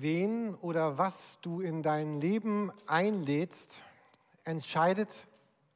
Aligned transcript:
wen 0.00 0.54
oder 0.56 0.98
was 0.98 1.38
du 1.40 1.60
in 1.60 1.82
dein 1.82 2.20
Leben 2.20 2.72
einlädst, 2.86 3.70
entscheidet 4.44 5.08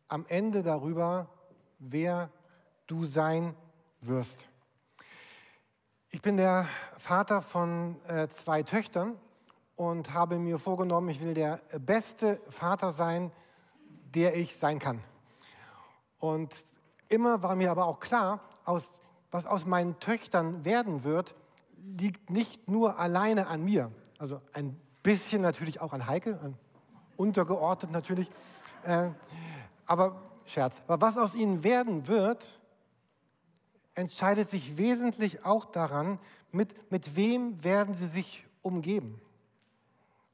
am 0.09 0.25
Ende 0.29 0.63
darüber, 0.63 1.29
wer 1.79 2.31
du 2.87 3.05
sein 3.05 3.55
wirst. 4.01 4.49
Ich 6.11 6.23
bin 6.23 6.37
der 6.37 6.67
Vater 6.99 7.43
von 7.43 7.97
äh, 8.09 8.29
zwei 8.29 8.63
Töchtern 8.63 9.17
und 9.77 10.15
habe 10.15 10.39
mir 10.39 10.59
vorgenommen, 10.59 11.09
ich 11.11 11.21
will 11.21 11.35
der 11.35 11.61
beste 11.79 12.41
Vater 12.49 12.93
sein, 12.93 13.31
der 14.15 14.37
ich 14.37 14.57
sein 14.57 14.79
kann. 14.79 15.03
Und 16.19 16.53
immer 17.09 17.43
war 17.43 17.55
mir 17.55 17.71
aber 17.71 17.87
auch 17.87 18.01
klar, 18.01 18.41
aus, 18.65 19.01
was 19.31 19.47
aus 19.47 19.67
meinen 19.67 20.01
Töchtern 20.01 20.65
werden 20.65 21.05
wird, 21.05 21.35
liegt 21.77 22.31
nicht 22.31 22.69
nur 22.69 22.99
alleine 22.99 23.47
an 23.47 23.65
mir. 23.65 23.93
Also 24.19 24.41
ein 24.53 24.79
bisschen 25.03 25.41
natürlich 25.43 25.81
auch 25.81 25.93
an 25.93 26.07
Heike, 26.07 26.39
an 26.43 26.59
untergeordnet 27.17 27.91
natürlich. 27.93 28.31
Äh, 28.85 29.11
aber 29.87 30.23
Scherz. 30.45 30.81
Aber 30.87 31.01
was 31.01 31.19
aus 31.19 31.35
ihnen 31.35 31.63
werden 31.63 32.09
wird, 32.09 32.61
entscheidet 33.95 34.49
sich 34.49 34.77
wesentlich 34.77 35.45
auch 35.45 35.65
daran, 35.67 36.19
mit, 36.53 36.91
mit 36.91 37.17
wem 37.17 37.63
werden 37.63 37.95
sie 37.95 38.07
sich 38.07 38.47
umgeben. 38.63 39.21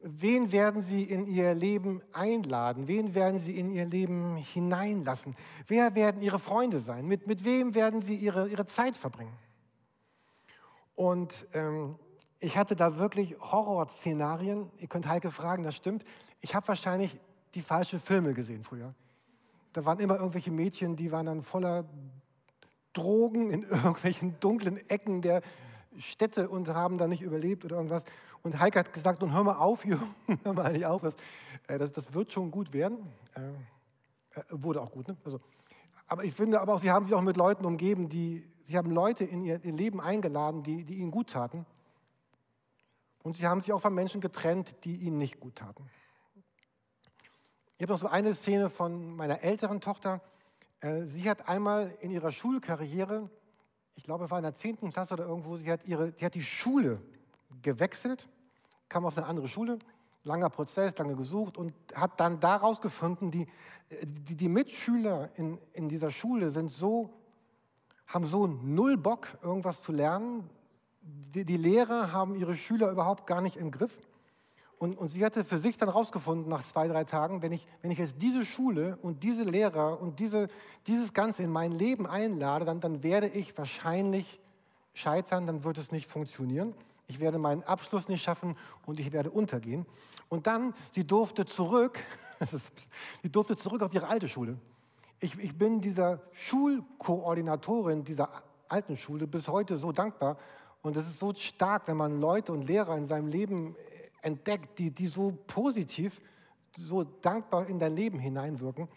Wen 0.07 0.53
werden 0.53 0.83
Sie 0.83 1.03
in 1.03 1.27
Ihr 1.27 1.55
Leben 1.55 2.03
einladen? 2.13 2.89
Wen 2.89 3.15
werden 3.15 3.41
Sie 3.41 3.59
in 3.59 3.71
Ihr 3.71 3.87
Leben 3.87 4.37
hineinlassen? 4.37 5.35
Wer 5.67 5.95
werden 5.95 6.21
Ihre 6.21 6.39
Freunde 6.39 6.81
sein? 6.81 7.07
Mit, 7.07 7.27
mit 7.27 7.43
wem 7.43 7.75
werden 7.75 8.03
Sie 8.03 8.15
Ihre, 8.15 8.49
Ihre 8.49 8.67
Zeit 8.67 8.99
verbringen? 8.99 9.33
Und 10.95 11.33
ähm, 11.55 11.99
ich 12.41 12.57
hatte 12.57 12.77
da 12.77 12.99
wirklich 12.99 13.37
Horrorszenarien. 13.41 14.71
Ihr 14.79 14.89
könnt 14.89 15.09
Heike 15.09 15.31
fragen, 15.31 15.63
das 15.63 15.77
stimmt. 15.77 16.05
Ich 16.41 16.55
habe 16.55 16.69
wahrscheinlich 16.69 17.19
die 17.55 17.63
falschen 17.63 18.01
Filme 18.01 18.35
gesehen 18.35 18.63
früher. 18.63 18.95
Da 19.73 19.85
waren 19.85 19.99
immer 19.99 20.17
irgendwelche 20.17 20.51
Mädchen, 20.51 20.97
die 20.97 21.11
waren 21.11 21.27
dann 21.27 21.43
voller 21.43 21.85
Drogen 22.93 23.51
in 23.51 23.63
irgendwelchen 23.71 24.39
dunklen 24.41 24.79
Ecken 24.89 25.23
der 25.23 25.43
Städte 25.99 26.49
und 26.49 26.69
haben 26.69 26.99
da 26.99 27.07
nicht 27.07 27.23
überlebt 27.23 27.65
oder 27.65 27.77
irgendwas. 27.77 28.05
Und 28.43 28.61
Heike 28.61 28.81
hat 28.81 28.93
gesagt, 28.93 29.21
nun 29.21 29.33
hör 29.33 29.45
mal 29.45 29.57
auf, 29.57 29.85
Jürgen, 29.87 30.15
hör 30.43 30.53
mal 30.53 30.73
nicht 30.73 30.87
auf, 30.87 31.03
das, 31.03 31.15
äh, 31.67 31.79
das, 31.79 31.93
das 31.93 32.13
wird 32.13 32.33
schon 32.33 32.51
gut 32.51 32.73
werden. 32.73 32.99
Äh, 33.35 34.39
äh, 34.39 34.43
wurde 34.51 34.81
auch 34.81 34.91
gut, 34.91 35.09
ne? 35.09 35.17
Also, 35.25 35.41
aber 36.07 36.25
ich 36.25 36.35
finde 36.35 36.61
aber 36.61 36.75
auch, 36.75 36.81
sie 36.81 36.91
haben 36.91 37.05
sich 37.05 37.15
auch 37.15 37.23
mit 37.23 37.37
Leuten 37.37 37.65
umgeben, 37.65 38.09
die, 38.09 38.47
sie 38.63 38.77
haben 38.77 38.91
Leute 38.91 39.25
in 39.25 39.43
ihr, 39.43 39.65
ihr 39.65 39.73
Leben 39.73 40.01
eingeladen, 40.01 40.63
die, 40.63 40.85
die 40.85 40.97
ihnen 40.97 41.11
gut 41.11 41.31
taten. 41.31 41.65
Und 43.25 43.37
sie 43.37 43.49
haben 43.49 43.61
sich 43.61 43.73
auch 43.73 43.81
von 43.81 43.93
Menschen 43.93 44.21
getrennt, 44.21 44.77
die 44.85 44.95
ihnen 44.95 45.19
nicht 45.19 45.41
gut 45.41 45.57
taten. 45.57 45.91
Ich 47.75 47.83
habe 47.83 47.93
noch 47.93 47.99
so 47.99 48.07
eine 48.07 48.33
Szene 48.35 48.71
von 48.71 49.17
meiner 49.17 49.43
älteren 49.43 49.81
Tochter. 49.81 50.21
Sie 51.07 51.29
hat 51.29 51.49
einmal 51.49 51.91
in 52.01 52.13
ihrer 52.13 52.31
Schulkarriere, 52.31 53.29
ich 53.97 54.05
glaube, 54.05 54.27
es 54.27 54.31
war 54.31 54.39
in 54.39 54.45
der 54.45 54.55
10. 54.55 54.93
Klasse 54.93 55.15
oder 55.15 55.25
irgendwo, 55.25 55.57
sie 55.57 55.73
hat, 55.73 55.89
ihre, 55.89 56.13
sie 56.17 56.25
hat 56.25 56.35
die 56.37 56.43
Schule 56.43 57.03
gewechselt 57.63 58.29
kam 58.95 59.07
auf 59.07 59.17
eine 59.17 59.27
andere 59.27 59.49
Schule, 59.49 59.81
langer 60.23 60.51
Prozess, 60.51 60.97
lange 60.99 61.17
gesucht 61.17 61.59
und 61.59 61.75
hat 61.97 62.21
dann 62.21 62.39
daraus 62.39 62.81
gefunden, 62.81 63.33
die, 63.33 63.49
die, 64.03 64.37
die 64.37 64.49
Mitschüler 64.49 65.31
in, 65.37 65.59
in 65.73 65.89
dieser 65.89 66.13
Schule 66.13 66.49
sind 66.49 66.71
so, 66.71 67.11
haben 68.07 68.25
so 68.25 68.47
null 68.47 68.97
Bock, 68.97 69.37
irgendwas 69.43 69.83
zu 69.83 69.91
lernen. 69.91 70.49
Die, 71.05 71.45
die 71.45 71.57
Lehrer 71.57 72.13
haben 72.13 72.35
ihre 72.35 72.57
Schüler 72.57 72.91
überhaupt 72.91 73.27
gar 73.27 73.41
nicht 73.41 73.57
im 73.57 73.71
Griff. 73.71 73.93
Und, 74.79 74.99
und 74.99 75.09
sie 75.09 75.25
hatte 75.25 75.45
für 75.45 75.59
sich 75.59 75.77
dann 75.77 75.89
rausgefunden, 75.89 76.49
nach 76.49 76.67
zwei, 76.67 76.89
drei 76.89 77.05
Tagen, 77.05 77.43
wenn 77.43 77.53
ich, 77.53 77.67
wenn 77.83 77.91
ich 77.91 77.99
jetzt 77.99 78.17
diese 78.21 78.45
Schule 78.45 78.99
und 79.03 79.23
diese 79.23 79.45
Lehrer 79.45 80.01
und 80.01 80.19
diese, 80.19 80.49
dieses 80.87 81.13
Ganze 81.13 81.43
in 81.43 81.51
mein 81.51 81.73
Leben 81.73 82.07
einlade, 82.07 82.65
dann, 82.65 82.81
dann 82.81 83.03
werde 83.03 83.29
ich 83.29 83.57
wahrscheinlich 83.57 84.41
scheitern, 84.93 85.47
dann 85.47 85.65
wird 85.65 85.79
es 85.79 85.93
nicht 85.93 86.11
funktionieren 86.11 86.75
ich 87.07 87.21
werde 87.21 87.39
meinen 87.39 87.63
Abschluss 87.65 88.09
nicht 88.09 88.23
schaffen 88.23 88.57
und 88.87 88.99
ich 88.99 89.13
werde 89.13 89.31
untergehen. 89.31 89.87
Und 90.29 90.47
dann, 90.47 90.75
sie 90.93 91.07
durfte 91.07 91.45
zurück, 91.45 91.99
sie 93.23 93.31
durfte 93.31 93.57
zurück 93.57 93.83
auf 93.83 93.93
ihre 93.93 94.09
alte 94.09 94.29
Schule. 94.29 94.59
Ich, 95.21 95.39
ich 95.39 95.57
bin 95.57 95.81
dieser 95.81 96.21
Schulkoordinatorin 96.33 98.05
dieser 98.05 98.31
alten 98.69 98.97
Schule 98.97 99.27
bis 99.27 99.49
heute 99.49 99.77
so 99.77 99.93
dankbar. 99.93 100.39
Und 100.85 100.99
es 100.99 101.07
ist 101.07 101.19
so 101.19 101.33
stark, 101.33 101.89
wenn 101.89 101.97
man 101.97 102.21
Leute 102.21 102.53
und 102.53 102.67
Lehrer 102.67 102.95
in 102.99 103.07
seinem 103.07 103.27
Leben 103.27 103.75
entdeckt, 104.21 104.79
die, 104.79 104.91
die 104.91 105.07
so 105.07 105.33
positiv, 105.47 106.21
so 106.77 107.05
dankbar 107.05 107.67
in 107.67 107.79
dein 107.79 107.97
Leben 107.97 108.19
hineinwirken. 108.19 108.89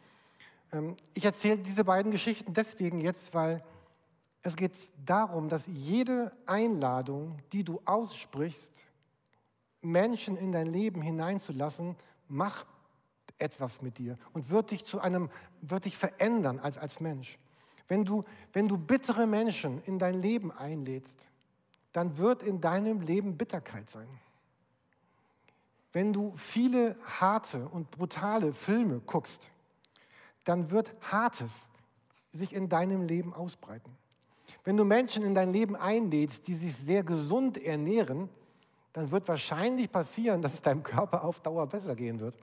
Ähm, 0.74 0.98
ich 1.14 1.24
erzähle 1.24 1.60
diese 1.60 1.86
beiden 1.86 2.12
Geschichten 2.12 2.54
deswegen 2.54 3.00
jetzt, 3.00 3.34
weil 3.34 3.64
es 4.42 4.58
geht 4.58 4.74
darum, 5.06 5.48
dass 5.48 5.66
jede 5.66 6.34
Einladung, 6.46 7.40
die 7.54 7.64
du 7.64 7.80
aussprichst, 7.86 8.74
Menschen 9.82 10.36
in 10.36 10.52
dein 10.52 10.68
Leben 10.68 11.02
hineinzulassen, 11.02 11.96
macht 12.28 12.68
etwas 13.38 13.82
mit 13.82 13.98
dir 13.98 14.18
und 14.34 14.50
wird 14.50 14.72
dich 14.72 14.84
zu 14.84 15.00
einem, 15.00 15.30
wird 15.62 15.86
dich 15.86 15.96
verändern 15.96 16.60
als, 16.60 16.78
als 16.78 17.00
Mensch. 17.00 17.40
Wenn 17.88 18.04
du, 18.04 18.26
wenn 18.52 18.68
du 18.68 18.78
bittere 18.78 19.26
Menschen 19.26 19.82
in 19.84 20.00
dein 20.00 20.22
Leben 20.22 20.52
einlädst, 20.52 21.30
dann 21.94 22.18
wird 22.18 22.44
in 22.44 22.62
deinem 22.62 23.02
Leben 23.02 23.38
Bitterkeit 23.38 23.90
sein. 23.90 24.08
Wenn 25.94 26.14
du 26.14 26.34
viele 26.36 26.96
harte 27.20 27.68
und 27.70 27.90
brutale 27.92 28.54
Filme 28.54 29.02
guckst, 29.06 29.50
dann 30.44 30.70
wird 30.70 30.94
Hartes 31.02 31.68
sich 32.32 32.54
in 32.54 32.70
deinem 32.70 33.02
Leben 33.02 33.34
ausbreiten. 33.34 33.96
Wenn 34.64 34.78
du 34.78 34.86
Menschen 34.86 35.24
in 35.24 35.34
dein 35.34 35.52
Leben 35.52 35.76
einlädst, 35.76 36.48
die 36.48 36.56
sich 36.56 36.76
sehr 36.76 37.04
gesund 37.04 37.58
ernähren, 37.58 38.30
dann 38.94 39.12
wird 39.12 39.28
wahrscheinlich 39.28 39.92
passieren, 39.92 40.42
dass 40.42 40.54
es 40.54 40.62
deinem 40.62 40.84
Körper 40.84 41.24
auf 41.24 41.40
Dauer 41.40 41.68
besser 41.68 41.96
gehen 41.96 42.20
wird. 42.20 42.36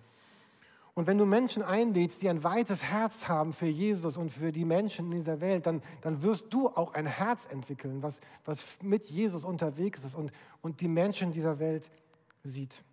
Und 0.94 1.08
wenn 1.08 1.18
du 1.18 1.26
Menschen 1.26 1.62
einlädst, 1.62 2.22
die 2.22 2.28
ein 2.28 2.44
weites 2.44 2.84
Herz 2.84 3.26
haben 3.26 3.52
für 3.52 3.66
Jesus 3.66 4.16
und 4.16 4.30
für 4.30 4.52
die 4.52 4.64
Menschen 4.64 5.06
in 5.06 5.18
dieser 5.18 5.40
Welt, 5.40 5.66
dann, 5.66 5.82
dann 6.02 6.22
wirst 6.22 6.46
du 6.50 6.68
auch 6.68 6.94
ein 6.94 7.06
Herz 7.06 7.46
entwickeln, 7.50 8.02
was, 8.02 8.20
was 8.44 8.64
mit 8.80 9.06
Jesus 9.06 9.44
unterwegs 9.44 10.04
ist 10.04 10.14
und, 10.14 10.30
und 10.62 10.80
die 10.80 10.88
Menschen 10.88 11.32
dieser 11.32 11.58
Welt 11.58 11.90
sieht. 12.44 12.84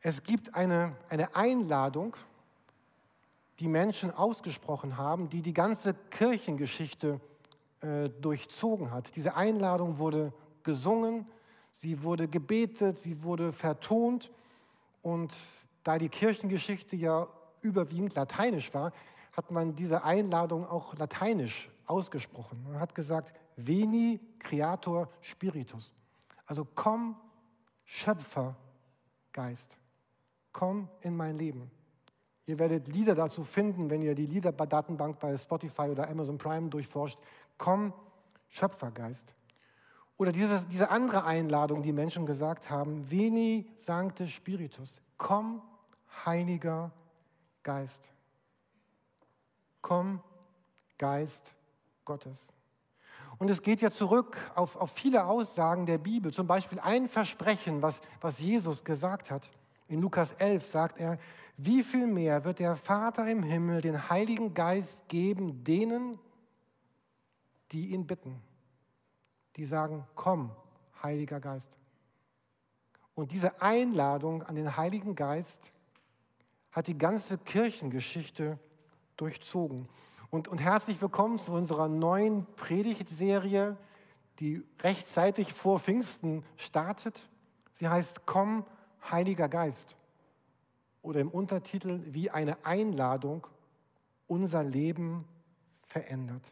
Es 0.00 0.22
gibt 0.22 0.54
eine, 0.54 0.96
eine 1.08 1.34
Einladung, 1.34 2.16
die 3.58 3.68
Menschen 3.68 4.12
ausgesprochen 4.12 4.96
haben, 4.96 5.28
die 5.28 5.42
die 5.42 5.52
ganze 5.52 5.94
Kirchengeschichte 6.10 7.20
äh, 7.82 8.08
durchzogen 8.08 8.92
hat. 8.92 9.14
Diese 9.16 9.34
Einladung 9.34 9.98
wurde 9.98 10.32
gesungen, 10.62 11.26
sie 11.72 12.02
wurde 12.02 12.28
gebetet, 12.28 12.98
sie 12.98 13.22
wurde 13.22 13.52
vertont. 13.52 14.30
Und 15.02 15.34
da 15.82 15.98
die 15.98 16.08
Kirchengeschichte 16.08 16.96
ja 16.96 17.26
überwiegend 17.62 18.14
lateinisch 18.14 18.72
war, 18.74 18.92
hat 19.32 19.50
man 19.50 19.74
diese 19.74 20.04
Einladung 20.04 20.66
auch 20.66 20.96
lateinisch 20.96 21.70
ausgesprochen. 21.86 22.62
Man 22.64 22.80
hat 22.80 22.94
gesagt, 22.94 23.32
Veni 23.56 24.20
Creator 24.38 25.08
Spiritus. 25.20 25.92
Also 26.46 26.66
komm, 26.74 27.16
Schöpfer, 27.84 28.56
Geist. 29.32 29.76
Komm 30.52 30.88
in 31.02 31.16
mein 31.16 31.36
Leben. 31.36 31.70
Ihr 32.46 32.58
werdet 32.58 32.88
Lieder 32.88 33.14
dazu 33.14 33.44
finden, 33.44 33.90
wenn 33.90 34.02
ihr 34.02 34.14
die 34.14 34.26
Liederdatenbank 34.26 35.20
bei 35.20 35.36
Spotify 35.38 35.82
oder 35.82 36.08
Amazon 36.08 36.38
Prime 36.38 36.68
durchforscht 36.68 37.18
komm, 37.60 37.92
Schöpfergeist. 38.48 39.34
Oder 40.16 40.32
diese, 40.32 40.64
diese 40.72 40.90
andere 40.90 41.24
Einladung, 41.24 41.82
die 41.82 41.92
Menschen 41.92 42.26
gesagt 42.26 42.68
haben, 42.68 43.08
Veni 43.10 43.70
Sancte 43.76 44.26
Spiritus, 44.26 45.00
komm, 45.16 45.62
Heiliger 46.24 46.90
Geist. 47.62 48.10
Komm, 49.80 50.20
Geist 50.98 51.54
Gottes. 52.04 52.52
Und 53.38 53.48
es 53.48 53.62
geht 53.62 53.80
ja 53.80 53.90
zurück 53.90 54.36
auf, 54.54 54.76
auf 54.76 54.90
viele 54.90 55.24
Aussagen 55.24 55.86
der 55.86 55.98
Bibel, 55.98 56.32
zum 56.32 56.46
Beispiel 56.46 56.78
ein 56.80 57.08
Versprechen, 57.08 57.80
was, 57.80 58.00
was 58.20 58.38
Jesus 58.38 58.84
gesagt 58.84 59.30
hat. 59.30 59.50
In 59.88 60.02
Lukas 60.02 60.34
11 60.34 60.66
sagt 60.66 61.00
er, 61.00 61.18
wie 61.56 61.82
viel 61.82 62.06
mehr 62.06 62.44
wird 62.44 62.58
der 62.58 62.76
Vater 62.76 63.26
im 63.28 63.42
Himmel 63.42 63.80
den 63.80 64.10
Heiligen 64.10 64.54
Geist 64.54 65.08
geben 65.08 65.64
denen, 65.64 66.18
die 67.72 67.88
ihn 67.88 68.06
bitten. 68.06 68.40
Die 69.56 69.64
sagen, 69.64 70.06
komm, 70.14 70.50
Heiliger 71.02 71.40
Geist. 71.40 71.70
Und 73.14 73.32
diese 73.32 73.60
Einladung 73.60 74.42
an 74.42 74.54
den 74.54 74.76
Heiligen 74.76 75.14
Geist 75.14 75.72
hat 76.72 76.86
die 76.86 76.98
ganze 76.98 77.38
Kirchengeschichte 77.38 78.58
durchzogen. 79.16 79.88
Und, 80.30 80.48
und 80.48 80.58
herzlich 80.58 81.00
willkommen 81.02 81.38
zu 81.38 81.52
unserer 81.52 81.88
neuen 81.88 82.46
Predigtserie, 82.54 83.76
die 84.38 84.62
rechtzeitig 84.80 85.52
vor 85.52 85.80
Pfingsten 85.80 86.44
startet. 86.56 87.28
Sie 87.72 87.88
heißt 87.88 88.26
Komm, 88.26 88.64
Heiliger 89.10 89.48
Geist. 89.48 89.96
Oder 91.02 91.20
im 91.20 91.30
Untertitel 91.30 92.02
wie 92.06 92.30
eine 92.30 92.64
Einladung, 92.64 93.46
unser 94.26 94.62
Leben 94.62 95.24
verändert. 95.88 96.44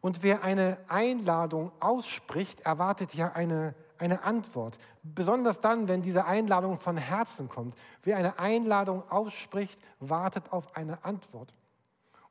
Und 0.00 0.22
wer 0.22 0.42
eine 0.42 0.78
Einladung 0.88 1.72
ausspricht, 1.80 2.62
erwartet 2.62 3.14
ja 3.14 3.32
eine, 3.32 3.74
eine 3.98 4.22
Antwort. 4.22 4.78
Besonders 5.02 5.60
dann, 5.60 5.88
wenn 5.88 6.02
diese 6.02 6.24
Einladung 6.24 6.80
von 6.80 6.96
Herzen 6.96 7.48
kommt. 7.48 7.76
Wer 8.02 8.16
eine 8.16 8.38
Einladung 8.38 9.08
ausspricht, 9.10 9.78
wartet 10.00 10.52
auf 10.52 10.76
eine 10.76 11.04
Antwort. 11.04 11.54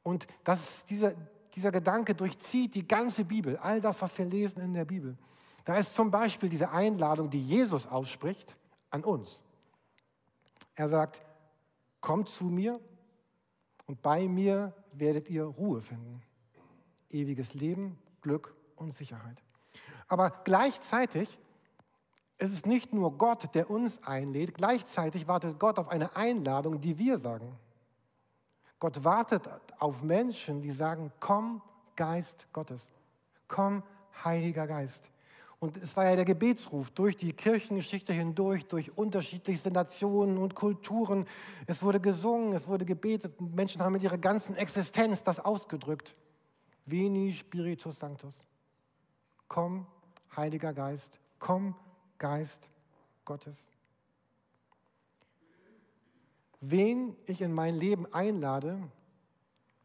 Und 0.03 0.27
das, 0.43 0.85
dieser, 0.85 1.13
dieser 1.53 1.71
Gedanke 1.71 2.15
durchzieht 2.15 2.75
die 2.75 2.87
ganze 2.87 3.25
Bibel, 3.25 3.57
all 3.57 3.81
das, 3.81 4.01
was 4.01 4.17
wir 4.17 4.25
lesen 4.25 4.61
in 4.61 4.73
der 4.73 4.85
Bibel. 4.85 5.17
Da 5.63 5.77
ist 5.77 5.93
zum 5.93 6.11
Beispiel 6.11 6.49
diese 6.49 6.69
Einladung, 6.69 7.29
die 7.29 7.41
Jesus 7.41 7.87
ausspricht, 7.87 8.55
an 8.91 9.03
uns. 9.03 9.41
Er 10.75 10.89
sagt, 10.89 11.21
kommt 12.01 12.29
zu 12.29 12.45
mir 12.45 12.79
und 13.87 14.01
bei 14.01 14.27
mir 14.27 14.73
werdet 14.93 15.29
ihr 15.29 15.43
Ruhe 15.45 15.81
finden 15.81 16.21
ewiges 17.15 17.53
Leben, 17.53 17.97
Glück 18.21 18.55
und 18.75 18.95
Sicherheit. 18.95 19.41
Aber 20.07 20.29
gleichzeitig 20.43 21.39
ist 22.37 22.51
es 22.51 22.65
nicht 22.65 22.93
nur 22.93 23.17
Gott, 23.17 23.53
der 23.55 23.69
uns 23.69 24.03
einlädt, 24.03 24.53
gleichzeitig 24.53 25.27
wartet 25.27 25.59
Gott 25.59 25.79
auf 25.79 25.89
eine 25.89 26.15
Einladung, 26.15 26.81
die 26.81 26.97
wir 26.97 27.17
sagen. 27.17 27.57
Gott 28.79 29.03
wartet 29.03 29.47
auf 29.79 30.01
Menschen, 30.01 30.61
die 30.61 30.71
sagen, 30.71 31.11
komm 31.19 31.61
Geist 31.95 32.47
Gottes, 32.51 32.91
komm 33.47 33.83
Heiliger 34.23 34.67
Geist. 34.67 35.09
Und 35.59 35.77
es 35.77 35.95
war 35.95 36.05
ja 36.05 36.15
der 36.15 36.25
Gebetsruf 36.25 36.91
durch 36.91 37.15
die 37.15 37.31
Kirchengeschichte 37.31 38.11
hindurch, 38.11 38.65
durch 38.67 38.95
unterschiedlichste 38.97 39.71
Nationen 39.71 40.37
und 40.37 40.53
Kulturen. 40.53 41.25
Es 41.65 41.81
wurde 41.81 41.99
gesungen, 41.99 42.53
es 42.53 42.67
wurde 42.67 42.85
gebetet. 42.85 43.39
Menschen 43.39 43.81
haben 43.81 43.93
mit 43.93 44.03
ihrer 44.03 44.17
ganzen 44.17 44.55
Existenz 44.55 45.23
das 45.23 45.39
ausgedrückt. 45.39 46.15
Veni 46.85 47.33
Spiritus 47.33 47.99
Sanctus. 47.99 48.45
Komm, 49.47 49.87
Heiliger 50.35 50.73
Geist, 50.73 51.19
komm, 51.39 51.75
Geist 52.17 52.69
Gottes. 53.25 53.71
Wen 56.61 57.15
ich 57.27 57.41
in 57.41 57.53
mein 57.53 57.75
Leben 57.75 58.11
einlade, 58.13 58.79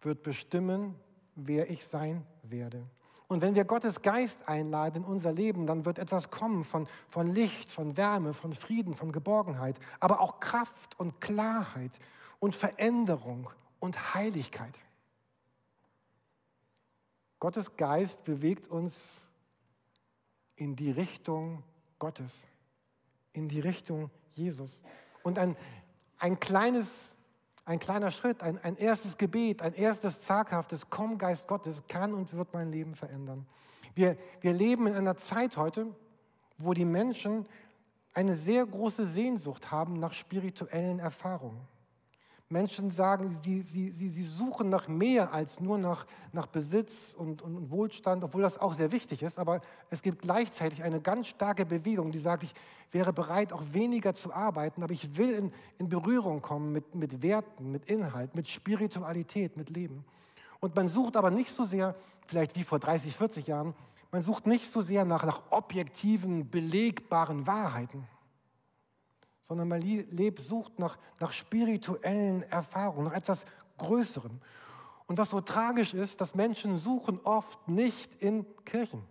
wird 0.00 0.22
bestimmen, 0.22 0.94
wer 1.34 1.70
ich 1.70 1.86
sein 1.86 2.24
werde. 2.42 2.86
Und 3.28 3.42
wenn 3.42 3.54
wir 3.54 3.64
Gottes 3.64 4.02
Geist 4.02 4.48
einladen 4.48 5.04
in 5.04 5.04
unser 5.04 5.32
Leben, 5.32 5.66
dann 5.66 5.84
wird 5.84 5.98
etwas 5.98 6.30
kommen 6.30 6.64
von, 6.64 6.88
von 7.08 7.28
Licht, 7.28 7.70
von 7.70 7.96
Wärme, 7.96 8.34
von 8.34 8.52
Frieden, 8.54 8.94
von 8.94 9.12
Geborgenheit, 9.12 9.78
aber 10.00 10.20
auch 10.20 10.40
Kraft 10.40 10.98
und 10.98 11.20
Klarheit 11.20 11.92
und 12.40 12.56
Veränderung 12.56 13.48
und 13.78 14.14
Heiligkeit. 14.14 14.74
Gottes 17.38 17.76
Geist 17.76 18.24
bewegt 18.24 18.68
uns 18.68 19.28
in 20.56 20.74
die 20.74 20.90
Richtung 20.90 21.62
Gottes, 22.00 22.40
in 23.32 23.48
die 23.48 23.60
Richtung 23.60 24.10
Jesus. 24.32 24.82
Und 25.22 25.38
ein, 25.38 25.56
ein, 26.18 26.40
kleines, 26.40 27.14
ein 27.64 27.78
kleiner 27.78 28.10
Schritt, 28.10 28.42
ein, 28.42 28.58
ein 28.64 28.74
erstes 28.74 29.16
Gebet, 29.16 29.62
ein 29.62 29.74
erstes 29.74 30.24
zaghaftes 30.24 30.90
Komm, 30.90 31.16
Geist 31.16 31.46
Gottes, 31.46 31.84
kann 31.86 32.12
und 32.12 32.32
wird 32.32 32.52
mein 32.52 32.72
Leben 32.72 32.96
verändern. 32.96 33.46
Wir, 33.94 34.16
wir 34.40 34.52
leben 34.52 34.88
in 34.88 34.96
einer 34.96 35.16
Zeit 35.16 35.56
heute, 35.56 35.86
wo 36.58 36.74
die 36.74 36.84
Menschen 36.84 37.46
eine 38.12 38.34
sehr 38.34 38.66
große 38.66 39.06
Sehnsucht 39.06 39.70
haben 39.70 39.94
nach 39.94 40.12
spirituellen 40.12 40.98
Erfahrungen. 40.98 41.60
Menschen 42.52 42.90
sagen, 42.90 43.38
sie, 43.44 43.62
sie, 43.62 43.90
sie, 43.90 44.22
suchen 44.24 44.70
nach 44.70 44.88
mehr 44.88 45.32
als 45.32 45.60
nur 45.60 45.78
nach, 45.78 46.04
nach 46.32 46.48
Besitz 46.48 47.14
und, 47.16 47.42
und, 47.42 47.70
Wohlstand, 47.70 48.24
obwohl 48.24 48.42
das 48.42 48.58
auch 48.58 48.74
sehr 48.74 48.90
wichtig 48.90 49.22
ist. 49.22 49.38
Aber 49.38 49.60
es 49.88 50.02
gibt 50.02 50.22
gleichzeitig 50.22 50.82
eine 50.82 51.00
ganz 51.00 51.28
starke 51.28 51.64
Bewegung, 51.64 52.10
die 52.10 52.18
sagt, 52.18 52.42
ich 52.42 52.52
wäre 52.90 53.12
bereit, 53.12 53.52
auch 53.52 53.62
weniger 53.70 54.16
zu 54.16 54.34
arbeiten, 54.34 54.82
aber 54.82 54.92
ich 54.92 55.16
will 55.16 55.30
in, 55.30 55.52
in 55.78 55.88
Berührung 55.88 56.42
kommen 56.42 56.72
mit, 56.72 56.92
mit 56.96 57.22
Werten, 57.22 57.70
mit 57.70 57.88
Inhalt, 57.88 58.34
mit 58.34 58.48
Spiritualität, 58.48 59.56
mit 59.56 59.70
Leben. 59.70 60.04
Und 60.58 60.74
man 60.74 60.88
sucht 60.88 61.16
aber 61.16 61.30
nicht 61.30 61.52
so 61.52 61.62
sehr, 61.62 61.94
vielleicht 62.26 62.56
wie 62.56 62.64
vor 62.64 62.80
30, 62.80 63.14
40 63.14 63.46
Jahren, 63.46 63.74
man 64.10 64.22
sucht 64.22 64.48
nicht 64.48 64.68
so 64.68 64.80
sehr 64.80 65.04
nach, 65.04 65.24
nach 65.24 65.40
objektiven, 65.50 66.50
belegbaren 66.50 67.46
Wahrheiten 67.46 68.08
sondern 69.50 69.66
man 69.66 69.80
lebt, 69.80 70.40
sucht 70.40 70.78
nach, 70.78 70.96
nach 71.18 71.32
spirituellen 71.32 72.44
Erfahrungen, 72.44 73.08
nach 73.08 73.16
etwas 73.16 73.44
Größerem. 73.78 74.40
Und 75.08 75.18
was 75.18 75.30
so 75.30 75.40
tragisch 75.40 75.92
ist, 75.92 76.20
dass 76.20 76.36
Menschen 76.36 76.78
suchen 76.78 77.18
oft 77.24 77.66
nicht 77.66 78.22
in 78.22 78.46
Kirchen. 78.64 79.02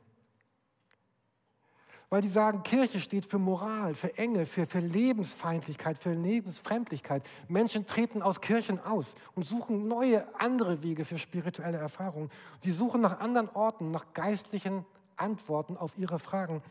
Weil 2.09 2.21
die 2.21 2.29
sagen, 2.29 2.63
Kirche 2.63 3.01
steht 3.01 3.25
für 3.25 3.37
Moral, 3.37 3.95
für 3.95 4.17
Enge, 4.17 4.45
für, 4.45 4.65
für 4.65 4.79
Lebensfeindlichkeit, 4.79 5.97
für 5.97 6.13
Lebensfremdlichkeit. 6.13 7.21
Menschen 7.49 7.85
treten 7.85 8.21
aus 8.21 8.39
Kirchen 8.39 8.79
aus 8.79 9.15
und 9.35 9.45
suchen 9.45 9.89
neue, 9.89 10.25
andere 10.39 10.81
Wege 10.81 11.03
für 11.03 11.17
spirituelle 11.17 11.79
Erfahrungen. 11.79 12.31
Sie 12.63 12.71
suchen 12.71 13.01
nach 13.01 13.19
anderen 13.19 13.49
Orten, 13.49 13.91
nach 13.91 14.13
geistlichen 14.13 14.85
Antworten 15.17 15.75
auf 15.75 15.97
ihre 15.97 16.17
Fragen. 16.17 16.63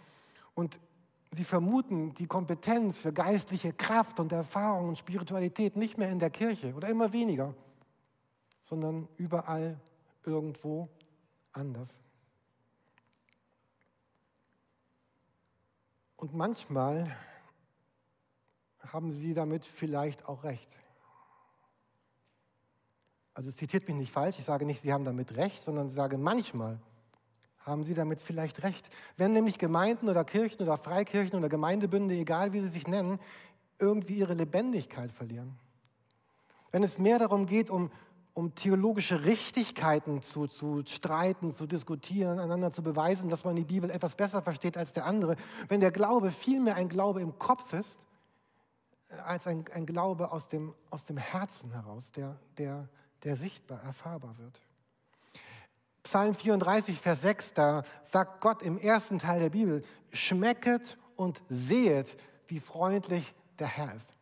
Und 0.54 0.80
Sie 1.30 1.44
vermuten 1.44 2.14
die 2.14 2.26
Kompetenz 2.26 3.00
für 3.00 3.12
geistliche 3.12 3.72
Kraft 3.72 4.18
und 4.18 4.32
Erfahrung 4.32 4.88
und 4.88 4.98
Spiritualität 4.98 5.76
nicht 5.76 5.98
mehr 5.98 6.10
in 6.10 6.18
der 6.18 6.30
Kirche 6.30 6.74
oder 6.74 6.88
immer 6.88 7.12
weniger, 7.12 7.54
sondern 8.62 9.08
überall 9.16 9.78
irgendwo 10.24 10.88
anders. 11.52 12.00
Und 16.16 16.34
manchmal 16.34 17.16
haben 18.92 19.12
Sie 19.12 19.34
damit 19.34 19.66
vielleicht 19.66 20.26
auch 20.26 20.44
recht. 20.44 20.68
Also 23.34 23.52
zitiert 23.52 23.86
mich 23.86 23.96
nicht 23.96 24.12
falsch, 24.12 24.38
ich 24.38 24.44
sage 24.44 24.64
nicht, 24.66 24.80
Sie 24.80 24.92
haben 24.92 25.04
damit 25.04 25.36
recht, 25.36 25.62
sondern 25.62 25.88
ich 25.88 25.94
sage 25.94 26.18
manchmal 26.18 26.80
haben 27.68 27.84
Sie 27.84 27.94
damit 27.94 28.22
vielleicht 28.22 28.62
recht. 28.62 28.88
Wenn 29.16 29.32
nämlich 29.32 29.58
Gemeinden 29.58 30.08
oder 30.08 30.24
Kirchen 30.24 30.62
oder 30.62 30.78
Freikirchen 30.78 31.38
oder 31.38 31.48
Gemeindebünde, 31.48 32.14
egal 32.14 32.52
wie 32.52 32.60
sie 32.60 32.68
sich 32.68 32.86
nennen, 32.86 33.20
irgendwie 33.78 34.14
ihre 34.14 34.34
Lebendigkeit 34.34 35.12
verlieren. 35.12 35.58
Wenn 36.72 36.82
es 36.82 36.98
mehr 36.98 37.18
darum 37.18 37.46
geht, 37.46 37.70
um, 37.70 37.90
um 38.34 38.54
theologische 38.54 39.24
Richtigkeiten 39.24 40.22
zu, 40.22 40.46
zu 40.46 40.82
streiten, 40.86 41.52
zu 41.52 41.66
diskutieren, 41.66 42.38
einander 42.38 42.72
zu 42.72 42.82
beweisen, 42.82 43.28
dass 43.28 43.44
man 43.44 43.56
die 43.56 43.64
Bibel 43.64 43.90
etwas 43.90 44.14
besser 44.14 44.42
versteht 44.42 44.76
als 44.76 44.92
der 44.92 45.06
andere, 45.06 45.36
wenn 45.68 45.80
der 45.80 45.90
Glaube 45.90 46.30
vielmehr 46.30 46.76
ein 46.76 46.88
Glaube 46.88 47.20
im 47.20 47.38
Kopf 47.38 47.72
ist, 47.72 47.98
äh, 49.10 49.14
als 49.20 49.46
ein, 49.46 49.64
ein 49.74 49.86
Glaube 49.86 50.32
aus 50.32 50.48
dem, 50.48 50.74
aus 50.90 51.04
dem 51.04 51.16
Herzen 51.16 51.72
heraus, 51.72 52.10
der, 52.12 52.36
der, 52.58 52.88
der 53.24 53.36
sichtbar, 53.36 53.82
erfahrbar 53.82 54.36
wird. 54.38 54.60
Psalm 56.08 56.34
34, 56.34 56.98
Vers 56.98 57.20
6, 57.20 57.52
da 57.52 57.82
sagt 58.02 58.40
Gott 58.40 58.62
im 58.62 58.78
ersten 58.78 59.18
Teil 59.18 59.40
der 59.40 59.50
Bibel, 59.50 59.82
schmecket 60.10 60.96
und 61.16 61.42
sehet, 61.50 62.16
wie 62.46 62.60
freundlich 62.60 63.34
der 63.58 63.66
Herr 63.66 63.94
ist. 63.94 64.14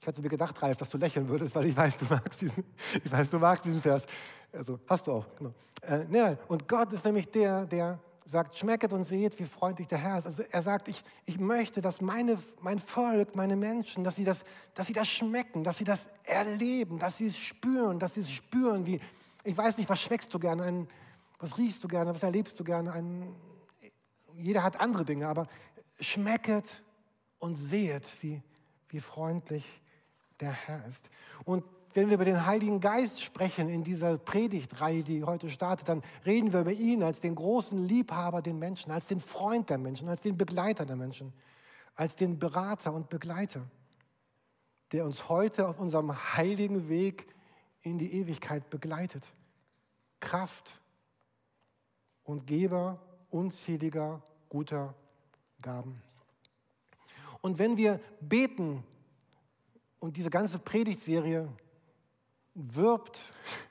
Ich 0.00 0.08
hatte 0.08 0.20
mir 0.20 0.28
gedacht, 0.28 0.60
Ralf, 0.60 0.76
dass 0.76 0.88
du 0.88 0.98
lächeln 0.98 1.28
würdest, 1.28 1.54
weil 1.54 1.66
ich 1.66 1.76
weiß, 1.76 1.98
du 1.98 2.06
magst 2.06 2.40
diesen, 2.40 2.64
ich 3.04 3.12
weiß, 3.12 3.30
du 3.30 3.38
magst 3.38 3.64
diesen 3.64 3.80
Vers. 3.80 4.06
Also 4.52 4.80
hast 4.88 5.06
du 5.06 5.12
auch, 5.12 5.26
genau. 5.38 5.54
Äh, 5.82 6.04
nein, 6.08 6.36
und 6.48 6.66
Gott 6.66 6.92
ist 6.92 7.04
nämlich 7.04 7.30
der, 7.30 7.66
der 7.66 8.00
sagt, 8.24 8.58
schmecket 8.58 8.92
und 8.92 9.04
seht, 9.04 9.38
wie 9.38 9.44
freundlich 9.44 9.86
der 9.86 9.98
Herr 9.98 10.18
ist. 10.18 10.26
Also 10.26 10.42
er 10.50 10.62
sagt, 10.62 10.88
ich, 10.88 11.04
ich 11.26 11.38
möchte, 11.38 11.80
dass 11.80 12.00
meine, 12.00 12.38
mein 12.60 12.80
Volk, 12.80 13.36
meine 13.36 13.54
Menschen, 13.54 14.02
dass 14.02 14.16
sie, 14.16 14.24
das, 14.24 14.44
dass 14.74 14.88
sie 14.88 14.94
das 14.94 15.06
schmecken, 15.06 15.62
dass 15.62 15.78
sie 15.78 15.84
das 15.84 16.08
erleben, 16.24 16.98
dass 16.98 17.18
sie 17.18 17.26
es 17.26 17.38
spüren, 17.38 18.00
dass 18.00 18.14
sie 18.14 18.20
es 18.20 18.32
spüren, 18.32 18.84
wie, 18.84 18.98
ich 19.44 19.56
weiß 19.56 19.76
nicht, 19.76 19.88
was 19.88 20.00
schmeckst 20.00 20.32
du 20.32 20.38
gerne, 20.38 20.62
ein, 20.64 20.88
was 21.38 21.58
riechst 21.58 21.84
du 21.84 21.88
gerne, 21.88 22.14
was 22.14 22.22
erlebst 22.22 22.58
du 22.58 22.64
gerne. 22.64 22.92
Ein, 22.92 23.34
jeder 24.34 24.62
hat 24.62 24.80
andere 24.80 25.04
Dinge, 25.04 25.28
aber 25.28 25.46
schmecket 26.00 26.82
und 27.38 27.54
sehet, 27.54 28.04
wie, 28.22 28.42
wie 28.88 29.00
freundlich 29.00 29.64
der 30.40 30.50
Herr 30.50 30.84
ist. 30.86 31.10
Und 31.44 31.62
wenn 31.92 32.08
wir 32.08 32.14
über 32.14 32.24
den 32.24 32.44
Heiligen 32.44 32.80
Geist 32.80 33.22
sprechen 33.22 33.68
in 33.68 33.84
dieser 33.84 34.18
Predigtreihe, 34.18 35.04
die 35.04 35.22
heute 35.22 35.48
startet, 35.48 35.88
dann 35.88 36.02
reden 36.26 36.52
wir 36.52 36.62
über 36.62 36.72
ihn 36.72 37.02
als 37.02 37.20
den 37.20 37.36
großen 37.36 37.78
Liebhaber 37.78 38.42
den 38.42 38.58
Menschen, 38.58 38.90
als 38.90 39.06
den 39.06 39.20
Freund 39.20 39.70
der 39.70 39.78
Menschen, 39.78 40.08
als 40.08 40.22
den 40.22 40.36
Begleiter 40.36 40.86
der 40.86 40.96
Menschen, 40.96 41.32
als 41.94 42.16
den 42.16 42.38
Berater 42.40 42.92
und 42.92 43.10
Begleiter, 43.10 43.60
der 44.90 45.04
uns 45.04 45.28
heute 45.28 45.68
auf 45.68 45.78
unserem 45.78 46.36
heiligen 46.36 46.88
Weg 46.88 47.33
in 47.84 47.98
die 47.98 48.12
Ewigkeit 48.14 48.68
begleitet. 48.70 49.26
Kraft 50.20 50.80
und 52.24 52.46
Geber 52.46 53.00
unzähliger 53.30 54.22
guter 54.48 54.94
Gaben. 55.60 56.02
Und 57.40 57.58
wenn 57.58 57.76
wir 57.76 58.00
beten 58.20 58.82
und 60.00 60.16
diese 60.16 60.30
ganze 60.30 60.58
Predigtserie 60.58 61.48
wirbt, 62.54 63.22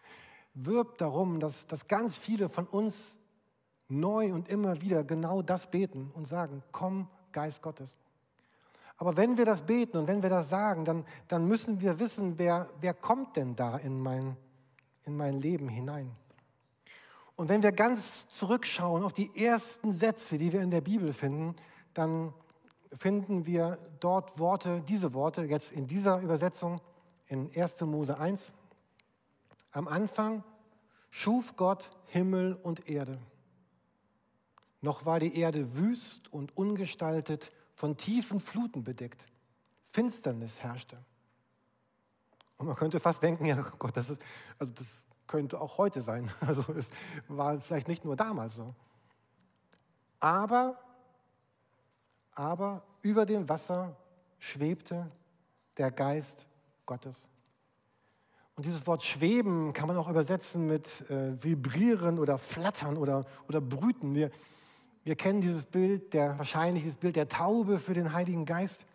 wirbt 0.53 1.01
darum, 1.01 1.39
dass, 1.39 1.65
dass 1.67 1.87
ganz 1.87 2.15
viele 2.15 2.49
von 2.49 2.67
uns 2.67 3.17
neu 3.87 4.33
und 4.33 4.49
immer 4.49 4.81
wieder 4.81 5.03
genau 5.03 5.41
das 5.41 5.69
beten 5.69 6.11
und 6.13 6.25
sagen, 6.25 6.61
komm, 6.71 7.07
Geist 7.31 7.61
Gottes. 7.61 7.97
Aber 9.03 9.17
wenn 9.17 9.37
wir 9.37 9.43
das 9.43 9.63
beten 9.63 9.97
und 9.97 10.07
wenn 10.07 10.23
wir 10.23 10.29
das 10.29 10.47
sagen, 10.47 10.85
dann, 10.85 11.03
dann 11.27 11.45
müssen 11.45 11.81
wir 11.81 11.99
wissen, 11.99 12.39
wer, 12.39 12.69
wer 12.79 12.93
kommt 12.93 13.35
denn 13.35 13.53
da 13.53 13.75
in 13.75 13.99
mein, 13.99 14.37
in 15.03 15.17
mein 15.17 15.41
Leben 15.41 15.67
hinein. 15.67 16.09
Und 17.35 17.49
wenn 17.49 17.61
wir 17.61 17.73
ganz 17.73 18.29
zurückschauen 18.29 19.03
auf 19.03 19.11
die 19.11 19.29
ersten 19.43 19.91
Sätze, 19.91 20.37
die 20.37 20.53
wir 20.53 20.61
in 20.61 20.71
der 20.71 20.79
Bibel 20.79 21.11
finden, 21.11 21.57
dann 21.93 22.33
finden 22.95 23.45
wir 23.45 23.77
dort 23.99 24.39
Worte, 24.39 24.81
diese 24.87 25.13
Worte, 25.13 25.43
jetzt 25.43 25.73
in 25.73 25.85
dieser 25.85 26.21
Übersetzung 26.21 26.79
in 27.27 27.51
1. 27.53 27.81
Mose 27.81 28.17
1. 28.17 28.53
Am 29.73 29.89
Anfang 29.89 30.45
schuf 31.09 31.57
Gott 31.57 31.89
Himmel 32.05 32.57
und 32.63 32.87
Erde. 32.87 33.19
Noch 34.83 35.05
war 35.05 35.21
die 35.21 35.39
Erde 35.39 35.77
wüst 35.77 36.31
und 36.33 36.57
ungestaltet, 36.57 37.53
von 37.73 37.95
tiefen 37.95 38.41
Fluten 38.41 38.83
bedeckt. 38.83 39.29
Finsternis 39.87 40.59
herrschte. 40.59 40.97
Und 42.57 42.67
man 42.67 42.75
könnte 42.75 42.99
fast 42.99 43.23
denken, 43.23 43.45
ja 43.45 43.55
Gott, 43.79 43.95
das, 43.95 44.09
ist, 44.09 44.21
also 44.59 44.73
das 44.73 44.85
könnte 45.25 45.61
auch 45.61 45.77
heute 45.77 46.01
sein. 46.01 46.29
Also 46.41 46.65
es 46.73 46.89
war 47.29 47.61
vielleicht 47.61 47.87
nicht 47.87 48.03
nur 48.03 48.17
damals 48.17 48.57
so. 48.57 48.75
Aber, 50.19 50.77
aber 52.33 52.83
über 53.01 53.25
dem 53.25 53.47
Wasser 53.47 53.95
schwebte 54.37 55.09
der 55.77 55.91
Geist 55.91 56.45
Gottes. 56.85 57.29
Und 58.55 58.65
dieses 58.65 58.85
Wort 58.85 59.01
schweben 59.01 59.71
kann 59.71 59.87
man 59.87 59.95
auch 59.95 60.09
übersetzen 60.09 60.67
mit 60.67 61.09
äh, 61.09 61.41
vibrieren 61.41 62.19
oder 62.19 62.37
flattern 62.37 62.97
oder, 62.97 63.25
oder 63.47 63.61
brüten. 63.61 64.13
Wir, 64.13 64.29
wir 65.03 65.15
kennen 65.15 65.41
dieses 65.41 65.65
Bild, 65.65 66.13
der, 66.13 66.37
wahrscheinlich 66.37 66.83
dieses 66.83 66.97
Bild 66.97 67.15
der 67.15 67.27
Taube 67.27 67.79
für 67.79 67.93
den 67.93 68.13
Heiligen 68.13 68.45
Geist. 68.45 68.85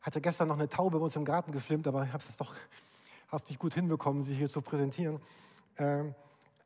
Hatte 0.00 0.20
gestern 0.20 0.48
noch 0.48 0.58
eine 0.58 0.68
Taube 0.68 0.98
bei 0.98 1.04
uns 1.04 1.16
im 1.16 1.24
Garten 1.24 1.52
gefilmt, 1.52 1.86
aber 1.86 2.04
ich 2.04 2.12
habe 2.12 2.22
es 2.26 2.36
doch 2.36 2.54
hab's 3.30 3.48
nicht 3.48 3.58
gut 3.58 3.74
hinbekommen, 3.74 4.22
sie 4.22 4.34
hier 4.34 4.48
zu 4.48 4.60
präsentieren. 4.60 5.20
Ähm, 5.78 6.14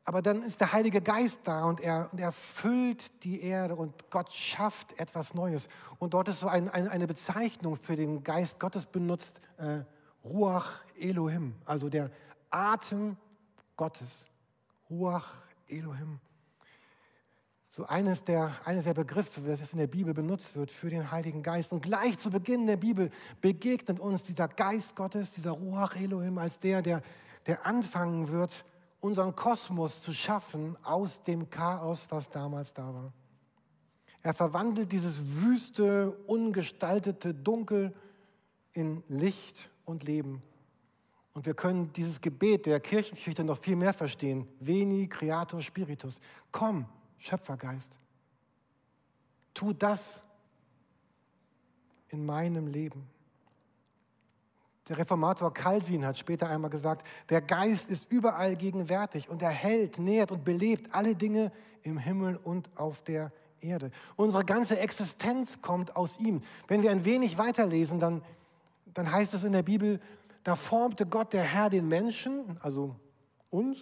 aber 0.03 0.21
dann 0.21 0.43
ist 0.43 0.61
der 0.61 0.71
Heilige 0.71 1.01
Geist 1.01 1.39
da 1.45 1.63
und 1.65 1.81
er, 1.81 2.09
und 2.11 2.19
er 2.19 2.31
füllt 2.31 3.23
die 3.23 3.41
Erde 3.41 3.75
und 3.75 4.11
Gott 4.11 4.31
schafft 4.31 4.99
etwas 4.99 5.33
Neues. 5.33 5.67
Und 5.97 6.13
dort 6.13 6.27
ist 6.27 6.39
so 6.39 6.47
ein, 6.47 6.69
ein, 6.69 6.87
eine 6.87 7.07
Bezeichnung 7.07 7.75
für 7.75 7.95
den 7.95 8.23
Geist 8.23 8.59
Gottes 8.59 8.85
benutzt, 8.85 9.41
äh, 9.57 9.79
Ruach 10.23 10.83
Elohim, 10.99 11.55
also 11.65 11.89
der 11.89 12.11
Atem 12.51 13.17
Gottes. 13.75 14.27
Ruach 14.89 15.33
Elohim. 15.67 16.19
So 17.75 17.85
eines 17.87 18.23
der, 18.23 18.55
eines 18.63 18.85
der 18.85 18.93
Begriffe, 18.93 19.41
das 19.41 19.73
in 19.73 19.79
der 19.79 19.87
Bibel 19.87 20.13
benutzt 20.13 20.55
wird 20.55 20.71
für 20.71 20.89
den 20.89 21.11
Heiligen 21.11 21.43
Geist. 21.43 21.73
Und 21.73 21.81
gleich 21.81 22.17
zu 22.17 22.31
Beginn 22.31 22.67
der 22.67 22.77
Bibel 22.77 23.11
begegnet 23.41 23.99
uns 23.99 24.23
dieser 24.23 24.47
Geist 24.47 24.95
Gottes, 24.95 25.31
dieser 25.31 25.51
Ruach 25.51 25.93
Elohim, 25.97 26.37
als 26.37 26.57
der, 26.57 26.81
der, 26.81 27.01
der 27.45 27.65
anfangen 27.65 28.29
wird, 28.29 28.63
unseren 29.01 29.35
Kosmos 29.35 30.01
zu 30.01 30.13
schaffen 30.13 30.77
aus 30.83 31.21
dem 31.23 31.49
Chaos, 31.49 32.07
was 32.11 32.29
damals 32.29 32.73
da 32.73 32.93
war. 32.93 33.11
Er 34.21 34.33
verwandelt 34.33 34.93
dieses 34.93 35.21
wüste, 35.41 36.11
ungestaltete 36.27 37.33
Dunkel 37.33 37.93
in 38.71 39.03
Licht 39.09 39.69
und 39.83 40.05
Leben. 40.05 40.41
Und 41.33 41.45
wir 41.45 41.53
können 41.53 41.91
dieses 41.91 42.21
Gebet 42.21 42.67
der 42.67 42.79
Kirchengeschichte 42.79 43.43
noch 43.43 43.57
viel 43.57 43.75
mehr 43.75 43.91
verstehen. 43.91 44.47
Veni, 44.61 45.09
Creator 45.09 45.61
Spiritus. 45.61 46.21
Komm, 46.53 46.85
Schöpfergeist. 47.25 47.97
Tu 49.55 49.73
das 49.73 50.21
in 52.09 52.23
meinem 52.23 52.67
Leben. 52.67 53.09
Der 54.87 54.99
Reformator 54.99 55.51
Calvin 55.51 56.05
hat 56.05 56.19
später 56.19 56.47
einmal 56.47 56.69
gesagt, 56.69 57.07
der 57.29 57.41
Geist 57.41 57.89
ist 57.89 58.11
überall 58.11 58.55
gegenwärtig 58.55 59.27
und 59.27 59.41
er 59.41 59.49
hält, 59.49 59.97
nährt 59.97 60.31
und 60.31 60.43
belebt 60.43 60.93
alle 60.93 61.15
Dinge 61.15 61.51
im 61.81 61.97
Himmel 61.97 62.37
und 62.37 62.69
auf 62.77 63.01
der 63.01 63.31
Erde. 63.59 63.89
Unsere 64.15 64.45
ganze 64.45 64.77
Existenz 64.77 65.59
kommt 65.63 65.95
aus 65.95 66.19
ihm. 66.19 66.43
Wenn 66.67 66.83
wir 66.83 66.91
ein 66.91 67.05
wenig 67.05 67.39
weiterlesen, 67.39 67.97
dann, 67.97 68.21
dann 68.93 69.11
heißt 69.11 69.33
es 69.33 69.43
in 69.43 69.53
der 69.53 69.63
Bibel, 69.63 69.99
da 70.43 70.55
formte 70.55 71.07
Gott, 71.07 71.33
der 71.33 71.41
Herr, 71.41 71.71
den 71.71 71.87
Menschen, 71.87 72.59
also 72.61 72.95
uns, 73.49 73.79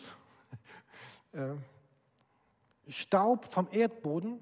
äh, 1.34 1.56
Staub 2.88 3.46
vom 3.52 3.68
Erdboden 3.72 4.40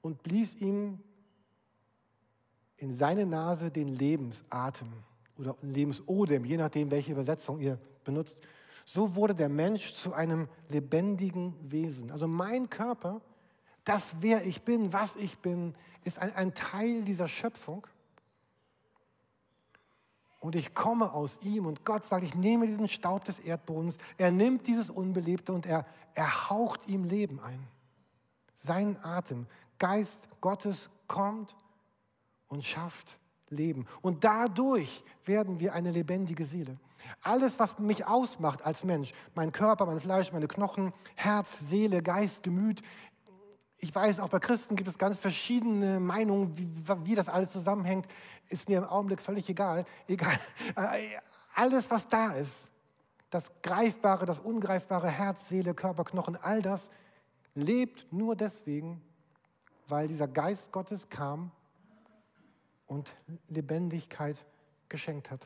und 0.00 0.22
blies 0.22 0.60
ihm 0.60 1.00
in 2.76 2.92
seine 2.92 3.26
Nase 3.26 3.70
den 3.70 3.88
Lebensatem 3.88 4.88
oder 5.38 5.56
Lebensodem, 5.62 6.44
je 6.44 6.56
nachdem, 6.56 6.90
welche 6.90 7.12
Übersetzung 7.12 7.60
ihr 7.60 7.78
benutzt. 8.04 8.40
So 8.84 9.14
wurde 9.14 9.34
der 9.34 9.48
Mensch 9.48 9.92
zu 9.94 10.14
einem 10.14 10.48
lebendigen 10.68 11.54
Wesen. 11.60 12.10
Also 12.10 12.26
mein 12.26 12.70
Körper, 12.70 13.20
das, 13.84 14.16
wer 14.20 14.46
ich 14.46 14.62
bin, 14.62 14.92
was 14.92 15.16
ich 15.16 15.38
bin, 15.38 15.74
ist 16.04 16.18
ein, 16.18 16.34
ein 16.34 16.54
Teil 16.54 17.02
dieser 17.02 17.28
Schöpfung. 17.28 17.86
Und 20.40 20.54
ich 20.54 20.74
komme 20.74 21.12
aus 21.12 21.38
ihm 21.42 21.66
und 21.66 21.84
Gott 21.84 22.04
sagt, 22.04 22.24
ich 22.24 22.34
nehme 22.34 22.66
diesen 22.66 22.88
Staub 22.88 23.24
des 23.24 23.40
Erdbodens, 23.40 23.98
er 24.18 24.30
nimmt 24.30 24.66
dieses 24.66 24.88
Unbelebte 24.88 25.52
und 25.52 25.66
er, 25.66 25.84
er 26.14 26.48
haucht 26.48 26.88
ihm 26.88 27.04
Leben 27.04 27.40
ein. 27.40 27.66
Sein 28.54 29.02
Atem, 29.02 29.46
Geist 29.78 30.28
Gottes 30.40 30.90
kommt 31.08 31.56
und 32.48 32.64
schafft 32.64 33.18
Leben. 33.50 33.86
Und 34.02 34.24
dadurch 34.24 35.02
werden 35.24 35.58
wir 35.58 35.72
eine 35.72 35.90
lebendige 35.90 36.44
Seele. 36.44 36.76
Alles, 37.22 37.58
was 37.58 37.78
mich 37.78 38.06
ausmacht 38.06 38.64
als 38.64 38.84
Mensch, 38.84 39.12
mein 39.34 39.52
Körper, 39.52 39.86
mein 39.86 40.00
Fleisch, 40.00 40.32
meine 40.32 40.48
Knochen, 40.48 40.92
Herz, 41.14 41.58
Seele, 41.60 42.02
Geist, 42.02 42.42
Gemüt, 42.42 42.82
ich 43.80 43.94
weiß, 43.94 44.18
auch 44.20 44.28
bei 44.28 44.40
Christen 44.40 44.74
gibt 44.74 44.88
es 44.88 44.98
ganz 44.98 45.18
verschiedene 45.18 46.00
Meinungen, 46.00 46.56
wie, 46.58 46.68
wie, 47.04 47.14
das 47.14 47.28
alles 47.28 47.52
zusammenhängt, 47.52 48.06
ist 48.48 48.68
mir 48.68 48.78
im 48.78 48.84
Augenblick 48.84 49.22
völlig 49.22 49.48
egal. 49.48 49.84
Egal. 50.06 50.38
Äh, 50.76 51.18
alles, 51.54 51.90
was 51.90 52.08
da 52.08 52.32
ist, 52.32 52.68
das 53.30 53.50
Greifbare, 53.62 54.26
das 54.26 54.38
Ungreifbare, 54.38 55.08
Herz, 55.08 55.48
Seele, 55.48 55.74
Körper, 55.74 56.04
Knochen, 56.04 56.36
all 56.36 56.62
das 56.62 56.90
lebt 57.54 58.12
nur 58.12 58.36
deswegen, 58.36 59.02
weil 59.88 60.06
dieser 60.06 60.28
Geist 60.28 60.70
Gottes 60.70 61.08
kam 61.08 61.50
und 62.86 63.12
Lebendigkeit 63.48 64.36
geschenkt 64.88 65.30
hat. 65.30 65.44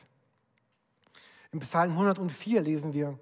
Im 1.51 1.59
Psalm 1.59 1.91
104 1.91 2.61
lesen 2.61 2.93
wir, 2.93 3.17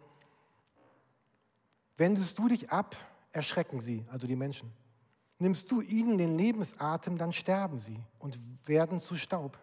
wendest 1.97 2.37
du 2.37 2.47
dich 2.47 2.69
ab, 2.71 2.95
erschrecken 3.31 3.79
sie, 3.79 4.05
also 4.09 4.27
die 4.27 4.35
Menschen. 4.35 4.71
Nimmst 5.41 5.71
du 5.71 5.81
ihnen 5.81 6.19
den 6.19 6.38
Lebensatem, 6.38 7.17
dann 7.17 7.33
sterben 7.33 7.79
sie 7.79 8.00
und 8.19 8.38
werden 8.67 9.00
zu 9.00 9.15
Staub. 9.15 9.57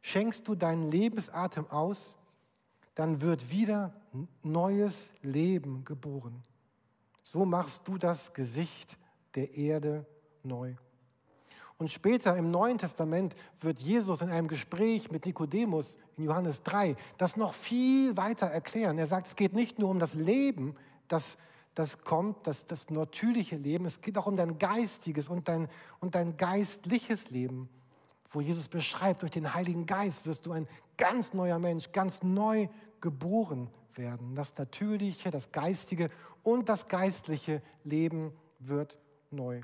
Schenkst 0.00 0.48
du 0.48 0.54
deinen 0.54 0.90
Lebensatem 0.90 1.66
aus, 1.70 2.16
dann 2.94 3.20
wird 3.20 3.50
wieder 3.50 3.92
neues 4.42 5.10
Leben 5.20 5.84
geboren. 5.84 6.42
So 7.22 7.44
machst 7.44 7.86
du 7.86 7.98
das 7.98 8.32
Gesicht 8.32 8.96
der 9.34 9.54
Erde 9.54 10.06
neu. 10.42 10.74
Und 11.76 11.90
später 11.90 12.34
im 12.38 12.50
Neuen 12.50 12.78
Testament 12.78 13.36
wird 13.60 13.80
Jesus 13.80 14.22
in 14.22 14.30
einem 14.30 14.48
Gespräch 14.48 15.10
mit 15.10 15.26
Nikodemus 15.26 15.98
in 16.16 16.24
Johannes 16.24 16.62
3 16.62 16.96
das 17.18 17.36
noch 17.36 17.52
viel 17.52 18.16
weiter 18.16 18.46
erklären. 18.46 18.96
Er 18.96 19.06
sagt, 19.06 19.26
es 19.26 19.36
geht 19.36 19.52
nicht 19.52 19.78
nur 19.78 19.90
um 19.90 19.98
das 19.98 20.14
Leben, 20.14 20.74
das 21.08 21.36
das 21.74 21.98
kommt, 21.98 22.46
das, 22.46 22.66
das 22.66 22.90
natürliche 22.90 23.56
Leben. 23.56 23.84
Es 23.84 24.00
geht 24.00 24.16
auch 24.16 24.26
um 24.26 24.36
dein 24.36 24.58
geistiges 24.58 25.28
und 25.28 25.48
dein, 25.48 25.68
und 26.00 26.14
dein 26.14 26.36
geistliches 26.36 27.30
Leben, 27.30 27.68
wo 28.30 28.40
Jesus 28.40 28.68
beschreibt, 28.68 29.22
durch 29.22 29.32
den 29.32 29.54
Heiligen 29.54 29.86
Geist 29.86 30.26
wirst 30.26 30.46
du 30.46 30.52
ein 30.52 30.68
ganz 30.96 31.34
neuer 31.34 31.58
Mensch, 31.58 31.90
ganz 31.92 32.22
neu 32.22 32.68
geboren 33.00 33.70
werden. 33.94 34.34
Das 34.34 34.56
natürliche, 34.56 35.30
das 35.30 35.50
geistige 35.50 36.10
und 36.42 36.68
das 36.68 36.88
geistliche 36.88 37.60
Leben 37.82 38.32
wird 38.60 38.98
neu. 39.30 39.62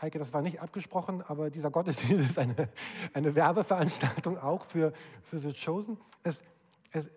Heike, 0.00 0.18
das 0.18 0.32
war 0.34 0.42
nicht 0.42 0.60
abgesprochen, 0.60 1.22
aber 1.22 1.50
dieser 1.50 1.70
Gottesdienst 1.70 2.30
ist 2.30 2.38
eine, 2.38 2.68
eine 3.14 3.34
Werbeveranstaltung 3.34 4.38
auch 4.38 4.64
für, 4.64 4.92
für 5.22 5.38
The 5.38 5.54
Chosen. 5.54 5.98
Es, 6.22 6.42
es, 6.92 7.10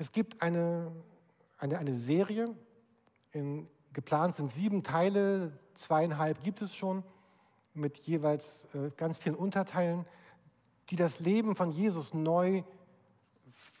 es 0.00 0.12
gibt 0.12 0.40
eine, 0.40 0.90
eine, 1.58 1.78
eine 1.78 1.94
Serie 1.98 2.56
in 3.32 3.68
geplant 3.92 4.34
sind 4.34 4.50
sieben 4.50 4.82
Teile, 4.82 5.52
zweieinhalb 5.74 6.42
gibt 6.42 6.62
es 6.62 6.74
schon, 6.74 7.04
mit 7.74 7.98
jeweils 7.98 8.66
äh, 8.74 8.90
ganz 8.96 9.18
vielen 9.18 9.34
Unterteilen, 9.34 10.06
die 10.88 10.96
das 10.96 11.20
Leben 11.20 11.54
von 11.54 11.70
Jesus 11.70 12.14
neu 12.14 12.62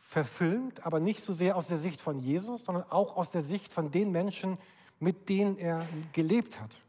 verfilmt, 0.02 0.84
aber 0.84 1.00
nicht 1.00 1.22
so 1.22 1.32
sehr 1.32 1.56
aus 1.56 1.68
der 1.68 1.78
Sicht 1.78 2.02
von 2.02 2.18
Jesus, 2.18 2.66
sondern 2.66 2.84
auch 2.90 3.16
aus 3.16 3.30
der 3.30 3.42
Sicht 3.42 3.72
von 3.72 3.90
den 3.90 4.12
Menschen, 4.12 4.58
mit 4.98 5.30
denen 5.30 5.56
er 5.56 5.86
gelebt 6.12 6.60
hat. 6.60 6.82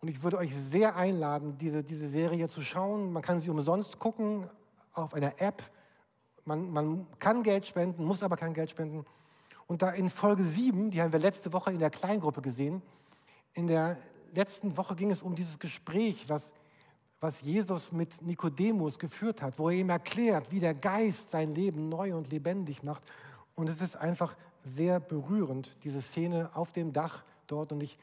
Und 0.00 0.08
ich 0.08 0.24
würde 0.24 0.38
euch 0.38 0.52
sehr 0.54 0.96
einladen, 0.96 1.58
diese, 1.58 1.84
diese 1.84 2.08
Serie 2.08 2.48
zu 2.48 2.62
schauen. 2.62 3.12
Man 3.12 3.22
kann 3.22 3.40
sie 3.40 3.50
umsonst 3.50 4.00
gucken 4.00 4.50
auf 4.92 5.14
einer 5.14 5.40
App. 5.40 5.62
Man, 6.46 6.70
man 6.70 7.06
kann 7.18 7.42
Geld 7.42 7.66
spenden, 7.66 8.04
muss 8.04 8.22
aber 8.22 8.36
kein 8.36 8.54
Geld 8.54 8.70
spenden. 8.70 9.04
Und 9.66 9.82
da 9.82 9.90
in 9.90 10.08
Folge 10.08 10.44
7, 10.44 10.90
die 10.90 11.02
haben 11.02 11.12
wir 11.12 11.18
letzte 11.18 11.52
Woche 11.52 11.72
in 11.72 11.80
der 11.80 11.90
Kleingruppe 11.90 12.40
gesehen, 12.40 12.82
in 13.54 13.66
der 13.66 13.96
letzten 14.32 14.76
Woche 14.76 14.94
ging 14.94 15.10
es 15.10 15.22
um 15.22 15.34
dieses 15.34 15.58
Gespräch, 15.58 16.28
was, 16.28 16.52
was 17.20 17.40
Jesus 17.40 17.90
mit 17.90 18.22
Nikodemus 18.22 18.98
geführt 18.98 19.42
hat, 19.42 19.58
wo 19.58 19.70
er 19.70 19.76
ihm 19.76 19.90
erklärt, 19.90 20.52
wie 20.52 20.60
der 20.60 20.74
Geist 20.74 21.32
sein 21.32 21.52
Leben 21.52 21.88
neu 21.88 22.14
und 22.14 22.30
lebendig 22.30 22.84
macht. 22.84 23.02
Und 23.56 23.68
es 23.68 23.80
ist 23.80 23.96
einfach 23.96 24.36
sehr 24.58 25.00
berührend, 25.00 25.74
diese 25.82 26.00
Szene 26.00 26.50
auf 26.54 26.70
dem 26.70 26.92
Dach 26.92 27.24
dort. 27.48 27.72
Und 27.72 27.82
ich, 27.82 27.98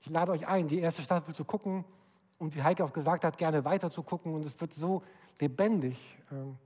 ich 0.00 0.08
lade 0.08 0.32
euch 0.32 0.46
ein, 0.46 0.66
die 0.66 0.78
erste 0.78 1.02
Staffel 1.02 1.34
zu 1.34 1.44
gucken 1.44 1.84
und 2.38 2.54
wie 2.54 2.62
Heike 2.62 2.84
auch 2.84 2.92
gesagt 2.92 3.24
hat, 3.24 3.36
gerne 3.36 3.66
weiter 3.66 3.90
zu 3.90 4.02
gucken. 4.02 4.34
Und 4.34 4.46
es 4.46 4.58
wird 4.62 4.72
so 4.72 5.02
lebendig. 5.38 5.98
Ähm, 6.30 6.56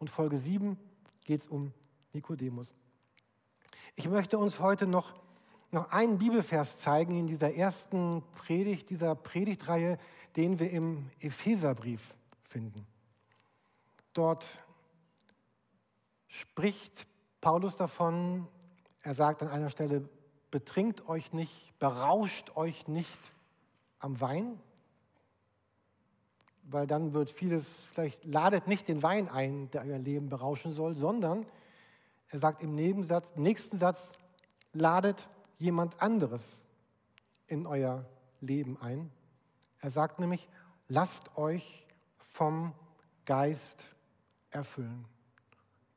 und 0.00 0.10
Folge 0.10 0.38
7 0.38 0.76
geht 1.24 1.42
es 1.42 1.46
um 1.46 1.72
Nikodemus. 2.12 2.74
Ich 3.94 4.08
möchte 4.08 4.38
uns 4.38 4.58
heute 4.58 4.86
noch, 4.86 5.14
noch 5.70 5.92
einen 5.92 6.18
Bibelvers 6.18 6.78
zeigen 6.78 7.16
in 7.16 7.26
dieser 7.26 7.54
ersten 7.54 8.24
Predigt, 8.34 8.90
dieser 8.90 9.14
Predigtreihe, 9.14 9.98
den 10.36 10.58
wir 10.58 10.70
im 10.70 11.10
Epheserbrief 11.20 12.14
finden. 12.42 12.86
Dort 14.14 14.58
spricht 16.26 17.06
Paulus 17.40 17.76
davon, 17.76 18.48
er 19.02 19.14
sagt 19.14 19.42
an 19.42 19.48
einer 19.48 19.70
Stelle, 19.70 20.08
betrinkt 20.50 21.08
euch 21.08 21.32
nicht, 21.32 21.78
berauscht 21.78 22.56
euch 22.56 22.88
nicht 22.88 23.32
am 23.98 24.20
Wein, 24.20 24.58
weil 26.70 26.86
dann 26.86 27.12
wird 27.12 27.30
vieles, 27.30 27.68
vielleicht 27.92 28.24
ladet 28.24 28.66
nicht 28.66 28.88
den 28.88 29.02
Wein 29.02 29.28
ein, 29.28 29.70
der 29.70 29.82
euer 29.84 29.98
Leben 29.98 30.28
berauschen 30.28 30.72
soll, 30.72 30.96
sondern 30.96 31.46
er 32.28 32.38
sagt 32.38 32.62
im 32.62 32.74
Nebensatz, 32.74 33.32
nächsten 33.36 33.76
Satz, 33.76 34.12
ladet 34.72 35.28
jemand 35.58 36.00
anderes 36.00 36.62
in 37.48 37.66
euer 37.66 38.04
Leben 38.40 38.80
ein. 38.80 39.10
Er 39.80 39.90
sagt 39.90 40.20
nämlich, 40.20 40.48
lasst 40.88 41.36
euch 41.36 41.86
vom 42.32 42.72
Geist 43.24 43.84
erfüllen. 44.50 45.04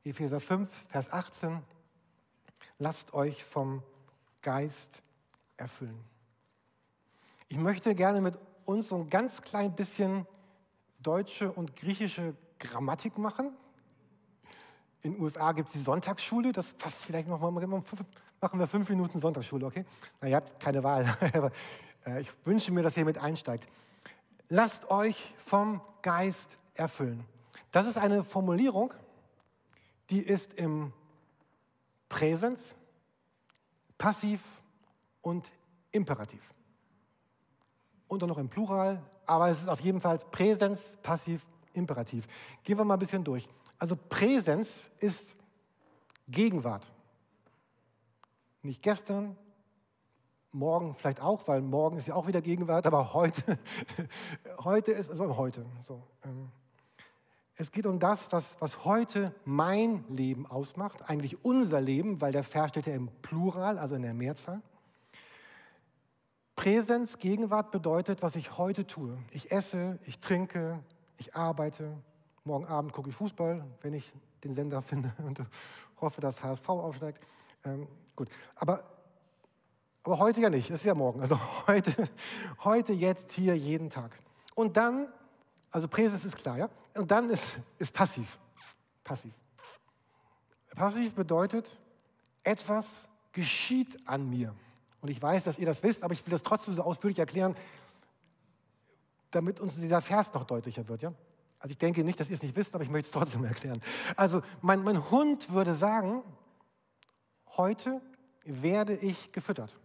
Epheser 0.04 0.40
5, 0.40 0.68
Vers 0.88 1.12
18, 1.12 1.62
lasst 2.78 3.14
euch 3.14 3.44
vom 3.44 3.82
Geist 4.42 5.02
erfüllen. 5.56 6.04
Ich 7.48 7.56
möchte 7.56 7.94
gerne 7.94 8.20
mit 8.20 8.36
uns 8.64 8.88
so 8.88 8.96
ein 8.96 9.08
ganz 9.08 9.40
klein 9.40 9.74
bisschen 9.74 10.26
deutsche 11.04 11.52
und 11.52 11.76
griechische 11.76 12.34
Grammatik 12.58 13.18
machen. 13.18 13.52
In 15.02 15.12
den 15.12 15.22
USA 15.22 15.52
gibt 15.52 15.68
es 15.68 15.74
die 15.74 15.82
Sonntagsschule, 15.82 16.52
das 16.52 16.72
passt 16.72 17.04
vielleicht 17.04 17.28
noch 17.28 17.40
mal, 17.40 17.50
machen 17.50 18.58
wir 18.58 18.66
fünf 18.66 18.88
Minuten 18.88 19.20
Sonntagsschule, 19.20 19.66
okay? 19.66 19.84
Na, 20.20 20.28
ihr 20.28 20.36
habt 20.36 20.58
keine 20.58 20.82
Wahl, 20.82 21.16
äh, 22.06 22.22
ich 22.22 22.28
wünsche 22.44 22.72
mir, 22.72 22.82
dass 22.82 22.96
ihr 22.96 23.04
mit 23.04 23.18
einsteigt. 23.18 23.68
Lasst 24.48 24.90
euch 24.90 25.34
vom 25.44 25.80
Geist 26.02 26.58
erfüllen. 26.74 27.24
Das 27.70 27.86
ist 27.86 27.98
eine 27.98 28.24
Formulierung, 28.24 28.94
die 30.10 30.20
ist 30.20 30.54
im 30.54 30.92
Präsens, 32.08 32.76
Passiv 33.98 34.40
und 35.22 35.50
Imperativ. 35.92 36.42
Und 38.08 38.22
dann 38.22 38.28
noch 38.28 38.38
im 38.38 38.48
Plural, 38.48 39.02
aber 39.26 39.50
es 39.50 39.60
ist 39.60 39.68
auf 39.68 39.80
jeden 39.80 40.00
Fall 40.00 40.18
Präsens, 40.30 40.98
Passiv, 41.02 41.44
Imperativ. 41.72 42.26
Gehen 42.62 42.78
wir 42.78 42.84
mal 42.84 42.94
ein 42.94 43.00
bisschen 43.00 43.24
durch. 43.24 43.48
Also 43.78 43.96
Präsenz 43.96 44.90
ist 44.98 45.34
Gegenwart. 46.28 46.90
Nicht 48.62 48.82
gestern, 48.82 49.36
morgen 50.52 50.94
vielleicht 50.94 51.20
auch, 51.20 51.46
weil 51.48 51.60
morgen 51.60 51.96
ist 51.96 52.06
ja 52.06 52.14
auch 52.14 52.26
wieder 52.26 52.40
Gegenwart, 52.40 52.86
aber 52.86 53.12
heute, 53.12 53.58
heute 54.64 54.92
ist 54.92 55.10
also 55.10 55.36
heute. 55.36 55.66
So, 55.80 56.02
ähm, 56.24 56.50
es 57.56 57.70
geht 57.70 57.86
um 57.86 57.98
das, 57.98 58.32
was, 58.32 58.56
was 58.60 58.84
heute 58.84 59.34
mein 59.44 60.04
Leben 60.08 60.46
ausmacht, 60.46 61.08
eigentlich 61.08 61.44
unser 61.44 61.80
Leben, 61.80 62.20
weil 62.20 62.32
der 62.32 62.44
Vers 62.44 62.70
steht 62.70 62.86
ja 62.86 62.94
im 62.94 63.08
Plural, 63.22 63.78
also 63.78 63.94
in 63.94 64.02
der 64.02 64.14
Mehrzahl. 64.14 64.62
Präsenz, 66.56 67.18
Gegenwart 67.18 67.70
bedeutet, 67.70 68.22
was 68.22 68.36
ich 68.36 68.58
heute 68.58 68.86
tue. 68.86 69.18
Ich 69.30 69.50
esse, 69.50 69.98
ich 70.06 70.20
trinke, 70.20 70.82
ich 71.18 71.34
arbeite, 71.34 71.96
Morgen 72.46 72.66
Abend 72.66 72.92
gucke 72.92 73.08
ich 73.08 73.16
Fußball, 73.16 73.64
wenn 73.80 73.94
ich 73.94 74.12
den 74.44 74.54
Sender 74.54 74.82
finde 74.82 75.12
und 75.24 75.40
hoffe, 76.00 76.20
dass 76.20 76.42
HSV 76.42 76.68
aufsteigt. 76.68 77.24
Ähm, 77.64 77.88
gut, 78.14 78.28
aber, 78.56 78.84
aber 80.02 80.18
heute 80.18 80.42
ja 80.42 80.50
nicht, 80.50 80.68
es 80.68 80.80
ist 80.80 80.84
ja 80.84 80.94
morgen. 80.94 81.22
Also 81.22 81.40
heute, 81.66 82.08
heute, 82.62 82.92
jetzt, 82.92 83.32
hier, 83.32 83.56
jeden 83.56 83.88
Tag. 83.88 84.18
Und 84.54 84.76
dann, 84.76 85.08
also 85.70 85.88
Präsens 85.88 86.24
ist 86.24 86.36
klar, 86.36 86.58
ja? 86.58 86.68
Und 86.94 87.10
dann 87.10 87.30
ist, 87.30 87.58
ist 87.78 87.92
passiv. 87.94 88.38
Passiv. 89.02 89.32
Passiv 90.76 91.14
bedeutet, 91.14 91.78
etwas 92.42 93.08
geschieht 93.32 94.06
an 94.06 94.28
mir. 94.28 94.54
Und 95.04 95.10
ich 95.10 95.20
weiß, 95.20 95.44
dass 95.44 95.58
ihr 95.58 95.66
das 95.66 95.82
wisst, 95.82 96.02
aber 96.02 96.14
ich 96.14 96.24
will 96.24 96.30
das 96.30 96.40
trotzdem 96.40 96.72
so 96.72 96.82
ausführlich 96.82 97.18
erklären, 97.18 97.54
damit 99.30 99.60
uns 99.60 99.74
dieser 99.76 100.00
Vers 100.00 100.32
noch 100.32 100.44
deutlicher 100.44 100.88
wird. 100.88 101.02
Ja? 101.02 101.12
Also 101.58 101.72
ich 101.72 101.76
denke 101.76 102.02
nicht, 102.04 102.18
dass 102.18 102.30
ihr 102.30 102.36
es 102.36 102.42
nicht 102.42 102.56
wisst, 102.56 102.74
aber 102.74 102.84
ich 102.84 102.88
möchte 102.88 103.08
es 103.08 103.12
trotzdem 103.12 103.44
erklären. 103.44 103.82
Also 104.16 104.40
mein, 104.62 104.82
mein 104.82 105.10
Hund 105.10 105.52
würde 105.52 105.74
sagen, 105.74 106.22
heute 107.58 108.00
werde 108.46 108.94
ich 108.94 109.30
gefüttert. 109.30 109.76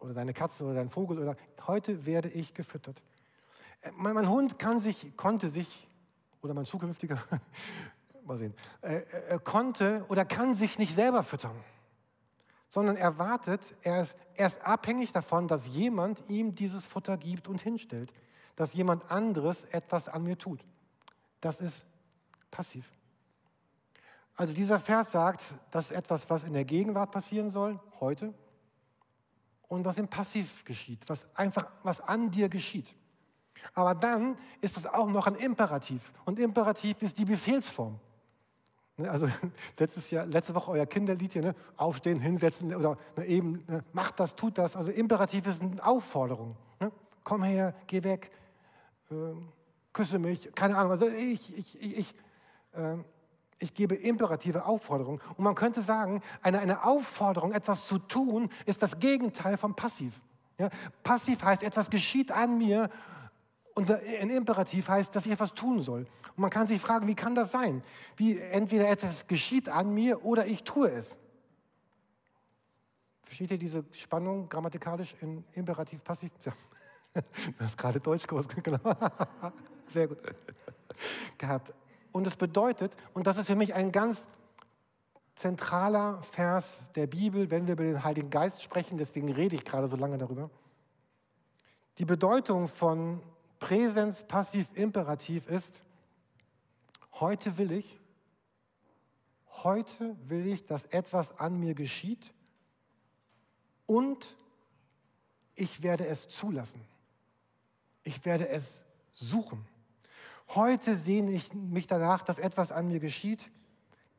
Oder 0.00 0.14
deine 0.14 0.34
Katze 0.34 0.64
oder 0.64 0.74
dein 0.74 0.90
Vogel 0.90 1.20
oder 1.20 1.36
heute 1.68 2.04
werde 2.06 2.30
ich 2.30 2.54
gefüttert. 2.54 3.00
Äh, 3.82 3.92
mein, 3.94 4.16
mein 4.16 4.28
Hund 4.28 4.58
kann 4.58 4.80
sich, 4.80 5.16
konnte 5.16 5.48
sich, 5.48 5.86
oder 6.42 6.54
mein 6.54 6.64
zukünftiger, 6.64 7.22
mal 8.24 8.36
sehen, 8.36 8.54
äh, 8.82 8.96
äh, 8.96 9.38
konnte 9.38 10.04
oder 10.08 10.24
kann 10.24 10.56
sich 10.56 10.76
nicht 10.76 10.96
selber 10.96 11.22
füttern, 11.22 11.54
sondern 12.74 12.96
er 12.96 13.18
wartet, 13.18 13.62
er 13.82 14.02
ist, 14.02 14.16
er 14.34 14.48
ist 14.48 14.60
abhängig 14.66 15.12
davon, 15.12 15.48
dass 15.48 15.68
jemand 15.68 16.28
ihm 16.28 16.54
dieses 16.54 16.86
Futter 16.86 17.16
gibt 17.16 17.48
und 17.48 17.62
hinstellt 17.62 18.12
dass 18.56 18.74
jemand 18.74 19.10
anderes 19.10 19.64
etwas 19.64 20.08
an 20.08 20.22
mir 20.22 20.38
tut. 20.38 20.64
Das 21.40 21.60
ist 21.60 21.84
passiv. 22.50 22.90
Also 24.36 24.52
dieser 24.52 24.80
Vers 24.80 25.12
sagt, 25.12 25.42
das 25.70 25.90
ist 25.90 25.96
etwas, 25.96 26.28
was 26.28 26.44
in 26.44 26.52
der 26.52 26.64
Gegenwart 26.64 27.10
passieren 27.10 27.50
soll, 27.50 27.78
heute, 28.00 28.34
und 29.68 29.84
was 29.84 29.98
im 29.98 30.08
Passiv 30.08 30.64
geschieht, 30.64 31.00
was 31.08 31.28
einfach, 31.34 31.70
was 31.82 32.00
an 32.00 32.30
dir 32.30 32.48
geschieht. 32.48 32.94
Aber 33.72 33.94
dann 33.94 34.36
ist 34.60 34.76
es 34.76 34.86
auch 34.86 35.08
noch 35.08 35.26
ein 35.26 35.36
Imperativ. 35.36 36.12
Und 36.24 36.38
Imperativ 36.38 37.00
ist 37.00 37.16
die 37.16 37.24
Befehlsform. 37.24 37.98
Ne, 38.96 39.10
also 39.10 39.28
letztes 39.78 40.10
Jahr, 40.10 40.26
letzte 40.26 40.54
Woche 40.54 40.70
euer 40.70 40.86
Kinderlied 40.86 41.32
hier, 41.32 41.42
ne? 41.42 41.54
aufstehen, 41.76 42.20
hinsetzen 42.20 42.74
oder 42.74 42.96
ne, 43.16 43.26
eben, 43.26 43.64
ne? 43.66 43.84
macht 43.92 44.20
das, 44.20 44.36
tut 44.36 44.58
das. 44.58 44.76
Also 44.76 44.90
Imperativ 44.90 45.46
ist 45.46 45.62
eine 45.62 45.84
Aufforderung. 45.84 46.56
Ne? 46.80 46.92
Komm 47.24 47.42
her, 47.42 47.74
geh 47.86 48.02
weg, 48.02 48.30
äh, 49.10 49.14
küsse 49.92 50.18
mich, 50.18 50.54
keine 50.54 50.76
Ahnung. 50.76 50.92
Also 50.92 51.08
ich, 51.08 51.58
ich, 51.58 51.82
ich, 51.82 51.98
ich, 51.98 52.14
äh, 52.72 52.96
ich 53.58 53.74
gebe 53.74 53.94
imperative 53.96 54.64
Aufforderungen. 54.64 55.20
Und 55.36 55.44
man 55.44 55.54
könnte 55.54 55.80
sagen, 55.80 56.22
eine, 56.42 56.60
eine 56.60 56.84
Aufforderung, 56.84 57.52
etwas 57.52 57.86
zu 57.86 57.98
tun, 57.98 58.50
ist 58.66 58.82
das 58.82 58.98
Gegenteil 58.98 59.56
von 59.56 59.74
passiv. 59.74 60.20
Ja? 60.58 60.68
Passiv 61.02 61.42
heißt, 61.42 61.62
etwas 61.62 61.90
geschieht 61.90 62.30
an 62.30 62.58
mir 62.58 62.90
und 63.74 63.90
ein 63.90 64.30
Imperativ 64.30 64.88
heißt, 64.88 65.14
dass 65.14 65.26
ich 65.26 65.32
etwas 65.32 65.52
tun 65.54 65.82
soll. 65.82 66.06
Und 66.36 66.38
man 66.38 66.50
kann 66.50 66.66
sich 66.66 66.80
fragen, 66.80 67.08
wie 67.08 67.14
kann 67.14 67.34
das 67.34 67.50
sein? 67.50 67.82
Wie 68.16 68.38
entweder 68.38 68.88
etwas 68.88 69.26
geschieht 69.26 69.68
an 69.68 69.92
mir 69.92 70.24
oder 70.24 70.46
ich 70.46 70.62
tue 70.62 70.90
es. 70.90 71.18
Versteht 73.24 73.50
ihr 73.50 73.58
diese 73.58 73.84
Spannung 73.92 74.48
grammatikalisch 74.48 75.16
in 75.20 75.44
Imperativ, 75.54 76.04
Passiv? 76.04 76.30
Ja. 76.44 76.52
Du 77.14 77.64
hast 77.64 77.76
gerade 77.76 78.00
Deutschkurs, 78.00 78.46
genau. 78.62 78.78
Sehr 79.88 80.08
gut. 80.08 80.18
Gehabt. 81.38 81.72
Und 82.12 82.26
das 82.26 82.36
bedeutet, 82.36 82.96
und 83.12 83.26
das 83.26 83.38
ist 83.38 83.46
für 83.46 83.56
mich 83.56 83.74
ein 83.74 83.90
ganz 83.90 84.28
zentraler 85.34 86.22
Vers 86.22 86.82
der 86.94 87.08
Bibel, 87.08 87.50
wenn 87.50 87.66
wir 87.66 87.74
über 87.74 87.82
den 87.82 88.04
Heiligen 88.04 88.30
Geist 88.30 88.62
sprechen, 88.62 88.98
deswegen 88.98 89.32
rede 89.32 89.56
ich 89.56 89.64
gerade 89.64 89.88
so 89.88 89.96
lange 89.96 90.18
darüber. 90.18 90.48
Die 91.98 92.04
Bedeutung 92.04 92.68
von 92.68 93.20
Präsens 93.64 94.22
passiv 94.22 94.66
imperativ 94.74 95.46
ist, 95.48 95.82
heute 97.12 97.56
will 97.56 97.72
ich, 97.72 97.98
heute 99.62 100.14
will 100.28 100.46
ich, 100.48 100.66
dass 100.66 100.84
etwas 100.84 101.38
an 101.38 101.58
mir 101.58 101.72
geschieht 101.72 102.34
und 103.86 104.36
ich 105.54 105.82
werde 105.82 106.06
es 106.06 106.28
zulassen. 106.28 106.82
Ich 108.02 108.26
werde 108.26 108.48
es 108.50 108.84
suchen. 109.14 109.66
Heute 110.48 110.94
sehne 110.94 111.30
ich 111.30 111.54
mich 111.54 111.86
danach, 111.86 112.20
dass 112.20 112.38
etwas 112.38 112.70
an 112.70 112.88
mir 112.88 113.00
geschieht, 113.00 113.50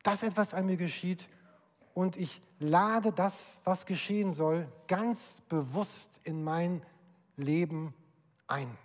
dass 0.02 0.24
etwas 0.24 0.54
an 0.54 0.66
mir 0.66 0.76
geschieht 0.76 1.28
und 1.94 2.16
ich 2.16 2.42
lade 2.58 3.12
das, 3.12 3.58
was 3.62 3.86
geschehen 3.86 4.34
soll, 4.34 4.66
ganz 4.88 5.40
bewusst 5.42 6.10
in 6.24 6.42
mein 6.42 6.82
Leben 7.36 7.94
ein. 8.48 8.76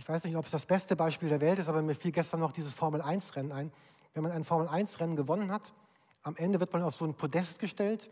Ich 0.00 0.08
weiß 0.08 0.24
nicht, 0.24 0.34
ob 0.34 0.46
es 0.46 0.52
das 0.52 0.64
beste 0.64 0.96
Beispiel 0.96 1.28
der 1.28 1.42
Welt 1.42 1.58
ist, 1.58 1.68
aber 1.68 1.82
mir 1.82 1.94
fiel 1.94 2.10
gestern 2.10 2.40
noch 2.40 2.52
dieses 2.52 2.72
Formel-1-Rennen 2.72 3.52
ein. 3.52 3.70
Wenn 4.14 4.22
man 4.22 4.32
ein 4.32 4.44
Formel-1-Rennen 4.44 5.14
gewonnen 5.14 5.52
hat, 5.52 5.74
am 6.22 6.34
Ende 6.36 6.58
wird 6.58 6.72
man 6.72 6.82
auf 6.82 6.94
so 6.94 7.04
ein 7.04 7.12
Podest 7.12 7.58
gestellt 7.58 8.08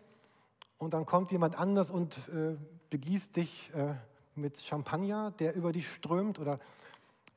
und 0.76 0.92
dann 0.92 1.06
kommt 1.06 1.32
jemand 1.32 1.58
anders 1.58 1.90
und 1.90 2.18
äh, 2.28 2.58
begießt 2.90 3.34
dich 3.34 3.70
äh, 3.74 3.94
mit 4.34 4.60
Champagner, 4.60 5.30
der 5.38 5.56
über 5.56 5.72
dich 5.72 5.90
strömt. 5.90 6.38
Oder 6.38 6.58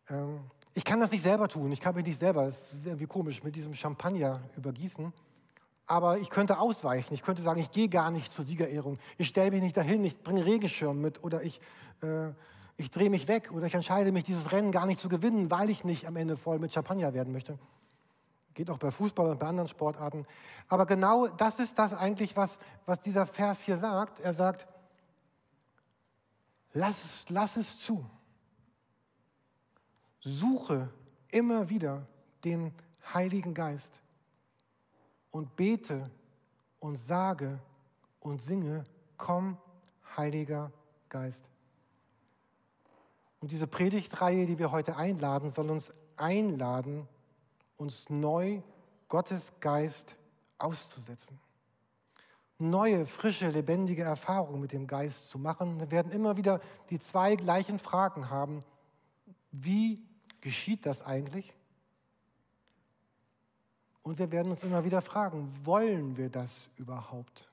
ähm, 0.10 0.42
ich 0.74 0.84
kann 0.84 1.00
das 1.00 1.12
nicht 1.12 1.24
selber 1.24 1.48
tun. 1.48 1.72
Ich 1.72 1.80
kann 1.80 1.96
mich 1.96 2.06
nicht 2.06 2.20
selber, 2.20 2.48
das 2.48 2.74
ist 2.74 2.86
irgendwie 2.86 3.08
komisch, 3.08 3.44
mit 3.44 3.56
diesem 3.56 3.74
Champagner 3.74 4.42
übergießen. 4.58 5.14
Aber 5.88 6.18
ich 6.18 6.30
könnte 6.30 6.60
ausweichen. 6.60 7.14
Ich 7.14 7.22
könnte 7.22 7.42
sagen, 7.42 7.62
ich 7.62 7.72
gehe 7.72 7.88
gar 7.88 8.12
nicht 8.12 8.34
zur 8.34 8.44
Siegerehrung. 8.44 9.00
Ich 9.18 9.30
stelle 9.30 9.52
mich 9.52 9.62
nicht 9.62 9.78
dahin. 9.78 10.04
Ich 10.04 10.22
bringe 10.22 10.46
Regenschirm 10.46 11.00
mit 11.00 11.24
oder 11.24 11.42
ich, 11.42 11.62
äh, 12.02 12.32
ich 12.82 12.92
drehe 12.92 13.10
mich 13.10 13.28
weg 13.28 13.52
oder 13.52 13.66
ich 13.66 13.74
entscheide 13.74 14.12
mich, 14.12 14.24
dieses 14.24 14.52
Rennen 14.52 14.72
gar 14.72 14.86
nicht 14.86 15.00
zu 15.00 15.10
gewinnen, 15.10 15.50
weil 15.50 15.70
ich 15.70 15.84
nicht 15.84 16.08
am 16.08 16.16
Ende 16.16 16.38
voll 16.38 16.60
mit 16.60 16.74
Champagner 16.74 17.14
werden 17.14 17.32
möchte. 17.32 17.58
Geht 18.54 18.70
auch 18.70 18.78
bei 18.78 18.92
Fußball 18.92 19.30
und 19.30 19.40
bei 19.40 19.48
anderen 19.48 19.70
Sportarten. 19.70 20.26
Aber 20.68 20.86
genau 20.86 21.28
das 21.28 21.60
ist 21.60 21.80
das 21.80 21.94
eigentlich, 21.94 22.36
was, 22.36 22.58
was 22.86 23.00
dieser 23.00 23.26
Vers 23.26 23.62
hier 23.62 23.78
sagt. 23.78 24.20
Er 24.20 24.34
sagt, 24.34 24.68
Lass 26.74 27.04
es, 27.04 27.30
lass 27.30 27.58
es 27.58 27.78
zu. 27.78 28.06
Suche 30.20 30.90
immer 31.30 31.70
wieder 31.70 32.08
den 32.44 32.74
Heiligen 33.14 33.54
Geist 33.54 34.02
und 35.32 35.56
bete 35.56 36.10
und 36.80 36.98
sage 36.98 37.60
und 38.20 38.42
singe, 38.42 38.86
komm, 39.18 39.58
Heiliger 40.16 40.72
Geist. 41.10 41.44
Und 43.42 43.52
diese 43.52 43.68
Predigtreihe, 43.68 44.46
die 44.46 44.58
wir 44.58 44.72
heute 44.72 44.96
einladen, 44.96 45.50
soll 45.50 45.70
uns 45.70 45.94
einladen, 46.16 47.08
uns 47.76 48.10
neu 48.10 48.62
Gottes 49.10 49.52
Geist 49.60 50.16
auszusetzen 50.58 51.38
neue, 52.62 53.06
frische, 53.08 53.50
lebendige 53.50 54.04
Erfahrungen 54.04 54.62
mit 54.62 54.72
dem 54.72 54.88
Geist 54.88 55.30
zu 55.30 55.40
machen. 55.40 55.80
Wir 55.80 55.92
werden 55.92 56.12
immer 56.12 56.38
wieder 56.38 56.62
die 56.90 57.00
zwei 57.00 57.36
gleichen 57.36 57.80
Fragen 57.80 58.30
haben. 58.30 58.62
Wie 59.52 60.00
geschieht 60.40 60.86
das 60.86 61.06
eigentlich? 61.06 61.54
Und 64.04 64.20
wir 64.20 64.32
werden 64.32 64.52
uns 64.52 64.64
immer 64.64 64.84
wieder 64.86 65.02
fragen, 65.02 65.52
wollen 65.64 66.18
wir 66.18 66.30
das 66.30 66.70
überhaupt? 66.78 67.50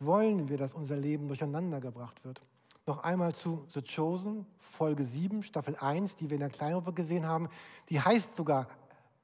Wollen 0.00 0.48
wir, 0.48 0.56
dass 0.56 0.74
unser 0.74 0.96
Leben 0.96 1.28
durcheinandergebracht 1.28 2.24
wird? 2.24 2.40
Noch 2.88 3.04
einmal 3.04 3.34
zu 3.34 3.66
The 3.68 3.82
Chosen, 3.82 4.46
Folge 4.56 5.04
7, 5.04 5.42
Staffel 5.42 5.76
1, 5.76 6.16
die 6.16 6.30
wir 6.30 6.36
in 6.36 6.40
der 6.40 6.48
Kleingruppe 6.48 6.94
gesehen 6.94 7.26
haben. 7.26 7.50
Die 7.90 8.00
heißt 8.00 8.34
sogar 8.34 8.66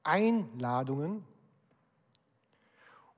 Einladungen. 0.03 1.25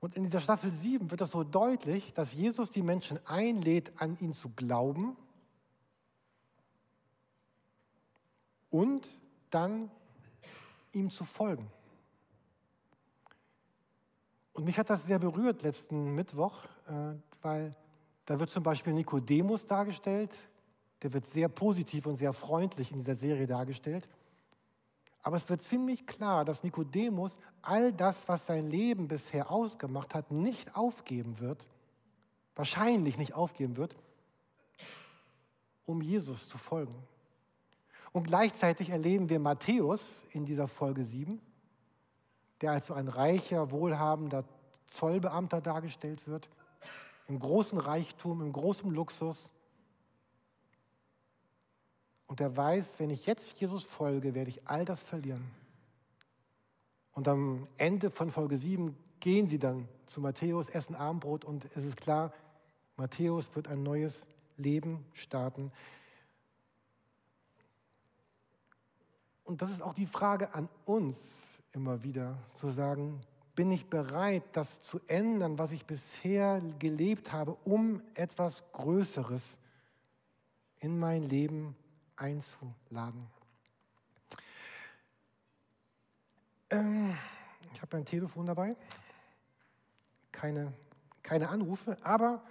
Und 0.00 0.16
in 0.16 0.24
dieser 0.24 0.40
Staffel 0.40 0.72
7 0.72 1.10
wird 1.10 1.20
es 1.20 1.32
so 1.32 1.44
deutlich, 1.44 2.14
dass 2.14 2.32
Jesus 2.32 2.70
die 2.70 2.80
Menschen 2.80 3.20
einlädt, 3.26 3.92
an 4.00 4.16
ihn 4.18 4.32
zu 4.32 4.48
glauben 4.48 5.18
und 8.70 9.06
dann 9.50 9.90
ihm 10.94 11.10
zu 11.10 11.26
folgen. 11.26 11.70
Und 14.54 14.64
mich 14.64 14.78
hat 14.78 14.88
das 14.88 15.04
sehr 15.04 15.18
berührt 15.18 15.62
letzten 15.62 16.14
Mittwoch, 16.14 16.64
äh, 16.86 17.16
weil 17.42 17.76
da 18.28 18.38
wird 18.38 18.50
zum 18.50 18.62
Beispiel 18.62 18.92
Nikodemus 18.92 19.64
dargestellt, 19.64 20.30
der 21.00 21.14
wird 21.14 21.24
sehr 21.24 21.48
positiv 21.48 22.04
und 22.04 22.16
sehr 22.16 22.34
freundlich 22.34 22.92
in 22.92 22.98
dieser 22.98 23.14
Serie 23.14 23.46
dargestellt. 23.46 24.06
Aber 25.22 25.38
es 25.38 25.48
wird 25.48 25.62
ziemlich 25.62 26.06
klar, 26.06 26.44
dass 26.44 26.62
Nikodemus 26.62 27.38
all 27.62 27.90
das, 27.90 28.28
was 28.28 28.44
sein 28.44 28.68
Leben 28.68 29.08
bisher 29.08 29.50
ausgemacht 29.50 30.14
hat, 30.14 30.30
nicht 30.30 30.76
aufgeben 30.76 31.40
wird, 31.40 31.70
wahrscheinlich 32.54 33.16
nicht 33.16 33.32
aufgeben 33.32 33.78
wird, 33.78 33.96
um 35.86 36.02
Jesus 36.02 36.48
zu 36.48 36.58
folgen. 36.58 36.94
Und 38.12 38.24
gleichzeitig 38.24 38.90
erleben 38.90 39.30
wir 39.30 39.40
Matthäus 39.40 40.22
in 40.32 40.44
dieser 40.44 40.68
Folge 40.68 41.02
7, 41.02 41.40
der 42.60 42.72
als 42.72 42.88
so 42.88 42.92
ein 42.92 43.08
reicher, 43.08 43.70
wohlhabender 43.70 44.44
Zollbeamter 44.84 45.62
dargestellt 45.62 46.28
wird, 46.28 46.50
im 47.28 47.38
großen 47.38 47.78
Reichtum, 47.78 48.40
im 48.40 48.52
großen 48.52 48.90
Luxus, 48.90 49.52
und 52.28 52.40
er 52.40 52.54
weiß, 52.54 53.00
wenn 53.00 53.10
ich 53.10 53.26
jetzt 53.26 53.58
Jesus 53.58 53.82
folge, 53.82 54.34
werde 54.34 54.50
ich 54.50 54.68
all 54.68 54.84
das 54.84 55.02
verlieren. 55.02 55.50
Und 57.12 57.26
am 57.26 57.64
Ende 57.78 58.10
von 58.10 58.30
Folge 58.30 58.56
7 58.56 58.94
gehen 59.18 59.48
sie 59.48 59.58
dann 59.58 59.88
zu 60.06 60.20
Matthäus, 60.20 60.68
essen 60.68 60.94
Abendbrot 60.94 61.44
und 61.44 61.64
es 61.64 61.76
ist 61.78 61.96
klar, 61.96 62.32
Matthäus 62.96 63.56
wird 63.56 63.66
ein 63.66 63.82
neues 63.82 64.28
Leben 64.56 65.04
starten. 65.14 65.72
Und 69.44 69.62
das 69.62 69.70
ist 69.70 69.82
auch 69.82 69.94
die 69.94 70.06
Frage 70.06 70.54
an 70.54 70.68
uns 70.84 71.16
immer 71.72 72.02
wieder, 72.04 72.36
zu 72.52 72.68
sagen, 72.68 73.20
bin 73.58 73.72
ich 73.72 73.90
bereit, 73.90 74.44
das 74.52 74.80
zu 74.80 75.00
ändern, 75.08 75.58
was 75.58 75.72
ich 75.72 75.84
bisher 75.84 76.62
gelebt 76.78 77.32
habe, 77.32 77.56
um 77.64 78.00
etwas 78.14 78.62
Größeres 78.72 79.58
in 80.78 80.98
mein 80.98 81.24
Leben 81.24 81.74
zu 81.74 81.88
einzuladen. 82.18 83.26
Ähm, 86.70 87.16
ich 87.72 87.80
habe 87.80 87.96
ein 87.96 88.04
Telefon 88.04 88.46
dabei, 88.46 88.76
keine, 90.32 90.72
keine 91.22 91.48
Anrufe, 91.48 91.96
aber 92.02 92.42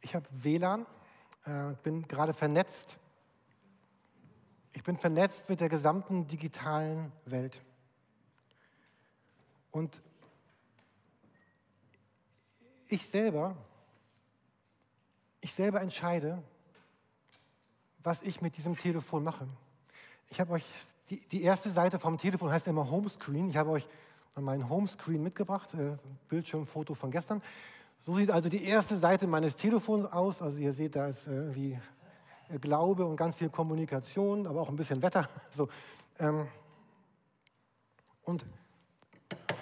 ich 0.00 0.14
habe 0.14 0.26
WLAN, 0.30 0.86
äh, 1.44 1.72
bin 1.82 2.06
gerade 2.06 2.34
vernetzt. 2.34 2.98
Ich 4.72 4.82
bin 4.82 4.96
vernetzt 4.96 5.48
mit 5.48 5.60
der 5.60 5.68
gesamten 5.68 6.26
digitalen 6.26 7.12
Welt. 7.24 7.60
Und 9.78 10.02
ich 12.88 13.06
selber, 13.06 13.54
ich 15.40 15.54
selber 15.54 15.80
entscheide, 15.80 16.42
was 18.02 18.22
ich 18.22 18.42
mit 18.42 18.56
diesem 18.56 18.76
Telefon 18.76 19.22
mache. 19.22 19.46
Ich 20.30 20.40
habe 20.40 20.54
euch, 20.54 20.64
die, 21.10 21.20
die, 21.28 21.42
erste 21.42 21.70
Seite 21.70 22.00
vom 22.00 22.18
Telefon 22.18 22.50
heißt 22.50 22.66
immer 22.66 22.90
Homescreen. 22.90 23.48
Ich 23.50 23.56
habe 23.56 23.70
euch 23.70 23.88
meinen 24.34 24.68
Homescreen 24.68 25.22
mitgebracht, 25.22 25.72
äh, 25.74 25.96
Bildschirmfoto 26.28 26.94
von 26.94 27.12
gestern. 27.12 27.40
So 28.00 28.16
sieht 28.16 28.32
also 28.32 28.48
die 28.48 28.64
erste 28.64 28.98
Seite 28.98 29.28
meines 29.28 29.54
Telefons 29.54 30.06
aus. 30.06 30.42
Also 30.42 30.58
ihr 30.58 30.72
seht, 30.72 30.96
da 30.96 31.06
ist 31.06 31.28
irgendwie 31.28 31.78
äh, 32.48 32.58
Glaube 32.58 33.06
und 33.06 33.14
ganz 33.14 33.36
viel 33.36 33.48
Kommunikation, 33.48 34.48
aber 34.48 34.60
auch 34.60 34.70
ein 34.70 34.76
bisschen 34.76 35.02
Wetter. 35.02 35.28
So, 35.52 35.68
ähm, 36.18 36.48
und, 38.24 38.44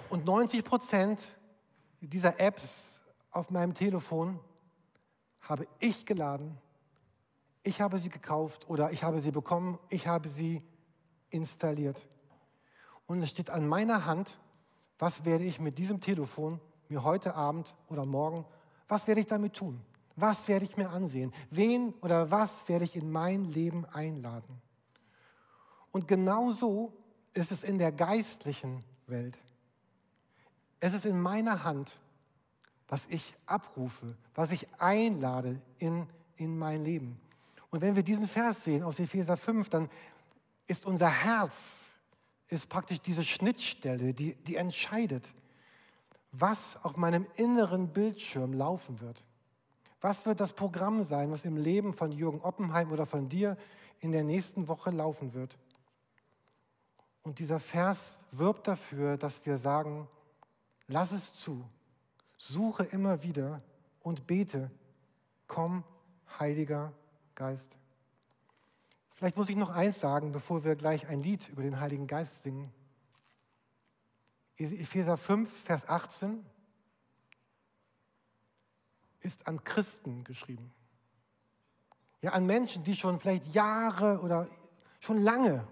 und 0.09 0.25
90 0.25 0.63
Prozent 0.63 1.19
dieser 2.01 2.39
Apps 2.39 3.01
auf 3.31 3.49
meinem 3.49 3.73
Telefon 3.73 4.39
habe 5.41 5.67
ich 5.79 6.05
geladen 6.05 6.57
ich 7.67 7.81
habe 7.81 7.97
sie 7.97 8.09
gekauft 8.09 8.69
oder 8.69 8.91
ich 8.91 9.03
habe 9.03 9.19
sie 9.19 9.31
bekommen, 9.31 9.77
ich 9.89 10.07
habe 10.07 10.29
sie 10.29 10.63
installiert. 11.29 12.07
Und 13.05 13.21
es 13.21 13.29
steht 13.29 13.49
an 13.49 13.67
meiner 13.67 14.05
Hand, 14.05 14.39
was 14.97 15.25
werde 15.25 15.43
ich 15.43 15.59
mit 15.59 15.77
diesem 15.77 15.99
Telefon 15.99 16.61
mir 16.87 17.03
heute 17.03 17.35
Abend 17.35 17.75
oder 17.89 18.05
morgen, 18.05 18.45
was 18.87 19.05
werde 19.05 19.19
ich 19.19 19.27
damit 19.27 19.53
tun? 19.53 19.81
Was 20.15 20.47
werde 20.47 20.63
ich 20.63 20.77
mir 20.77 20.89
ansehen? 20.89 21.33
Wen 21.51 21.93
oder 22.01 22.31
was 22.31 22.67
werde 22.69 22.85
ich 22.85 22.95
in 22.95 23.11
mein 23.11 23.43
Leben 23.43 23.85
einladen? 23.85 24.61
Und 25.91 26.07
genauso 26.07 26.93
ist 27.33 27.51
es 27.51 27.63
in 27.63 27.77
der 27.77 27.91
geistlichen 27.91 28.83
Welt. 29.07 29.37
Es 30.79 30.93
ist 30.93 31.05
in 31.05 31.19
meiner 31.19 31.63
Hand, 31.63 31.99
was 32.87 33.05
ich 33.07 33.33
abrufe, 33.45 34.15
was 34.35 34.51
ich 34.51 34.67
einlade 34.79 35.61
in, 35.79 36.07
in 36.35 36.57
mein 36.57 36.83
Leben. 36.83 37.19
Und 37.69 37.81
wenn 37.81 37.95
wir 37.95 38.03
diesen 38.03 38.27
Vers 38.27 38.63
sehen 38.63 38.83
aus 38.83 38.99
Epheser 38.99 39.37
5, 39.37 39.69
dann 39.69 39.89
ist 40.67 40.85
unser 40.85 41.09
Herz, 41.09 41.85
ist 42.47 42.69
praktisch 42.69 43.01
diese 43.01 43.23
Schnittstelle, 43.23 44.13
die, 44.13 44.35
die 44.35 44.55
entscheidet, 44.55 45.25
was 46.31 46.83
auf 46.83 46.95
meinem 46.95 47.25
inneren 47.35 47.91
Bildschirm 47.91 48.53
laufen 48.53 49.01
wird. 49.01 49.25
Was 49.99 50.25
wird 50.25 50.39
das 50.39 50.53
Programm 50.53 51.03
sein, 51.03 51.31
was 51.31 51.43
im 51.43 51.57
Leben 51.57 51.93
von 51.93 52.11
Jürgen 52.11 52.39
Oppenheim 52.41 52.91
oder 52.91 53.05
von 53.05 53.27
dir 53.29 53.57
in 53.99 54.11
der 54.11 54.23
nächsten 54.23 54.67
Woche 54.67 54.91
laufen 54.91 55.33
wird? 55.33 55.57
Und 57.23 57.39
dieser 57.39 57.59
Vers 57.59 58.19
wirbt 58.31 58.67
dafür, 58.67 59.17
dass 59.17 59.45
wir 59.45 59.57
sagen, 59.57 60.07
lass 60.87 61.11
es 61.11 61.33
zu, 61.33 61.67
suche 62.37 62.83
immer 62.83 63.23
wieder 63.23 63.61
und 64.01 64.27
bete, 64.27 64.71
komm, 65.47 65.83
Heiliger 66.39 66.93
Geist. 67.35 67.77
Vielleicht 69.13 69.37
muss 69.37 69.49
ich 69.49 69.55
noch 69.55 69.69
eins 69.69 69.99
sagen, 69.99 70.31
bevor 70.31 70.63
wir 70.63 70.75
gleich 70.75 71.07
ein 71.07 71.23
Lied 71.23 71.49
über 71.49 71.63
den 71.63 71.79
Heiligen 71.79 72.05
Geist 72.05 72.43
singen. 72.43 72.71
Epheser 74.57 75.17
5, 75.17 75.51
Vers 75.63 75.87
18 75.87 76.45
ist 79.21 79.47
an 79.47 79.63
Christen 79.63 80.23
geschrieben. 80.23 80.71
Ja, 82.21 82.33
an 82.33 82.45
Menschen, 82.45 82.83
die 82.83 82.95
schon 82.95 83.19
vielleicht 83.19 83.47
Jahre 83.53 84.19
oder 84.21 84.47
schon 84.99 85.17
lange 85.17 85.67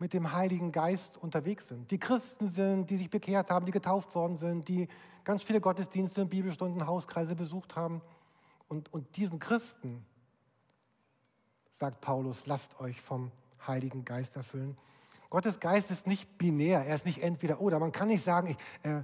mit 0.00 0.14
dem 0.14 0.32
Heiligen 0.32 0.72
Geist 0.72 1.18
unterwegs 1.18 1.68
sind. 1.68 1.90
Die 1.90 1.98
Christen 1.98 2.48
sind, 2.48 2.88
die 2.88 2.96
sich 2.96 3.10
bekehrt 3.10 3.50
haben, 3.50 3.66
die 3.66 3.72
getauft 3.72 4.14
worden 4.14 4.36
sind, 4.36 4.66
die 4.66 4.88
ganz 5.24 5.42
viele 5.42 5.60
Gottesdienste, 5.60 6.24
Bibelstunden, 6.24 6.86
Hauskreise 6.86 7.36
besucht 7.36 7.76
haben. 7.76 8.00
Und, 8.66 8.92
und 8.92 9.16
diesen 9.16 9.38
Christen, 9.38 10.04
sagt 11.70 12.00
Paulus, 12.00 12.46
lasst 12.46 12.80
euch 12.80 13.00
vom 13.00 13.30
Heiligen 13.66 14.04
Geist 14.04 14.36
erfüllen. 14.36 14.76
Gottes 15.28 15.60
Geist 15.60 15.90
ist 15.90 16.06
nicht 16.06 16.38
binär, 16.38 16.84
er 16.84 16.96
ist 16.96 17.06
nicht 17.06 17.22
entweder 17.22 17.60
oder. 17.60 17.78
Man 17.78 17.92
kann 17.92 18.08
nicht 18.08 18.24
sagen, 18.24 18.48
ich, 18.48 18.90
äh, 18.90 19.02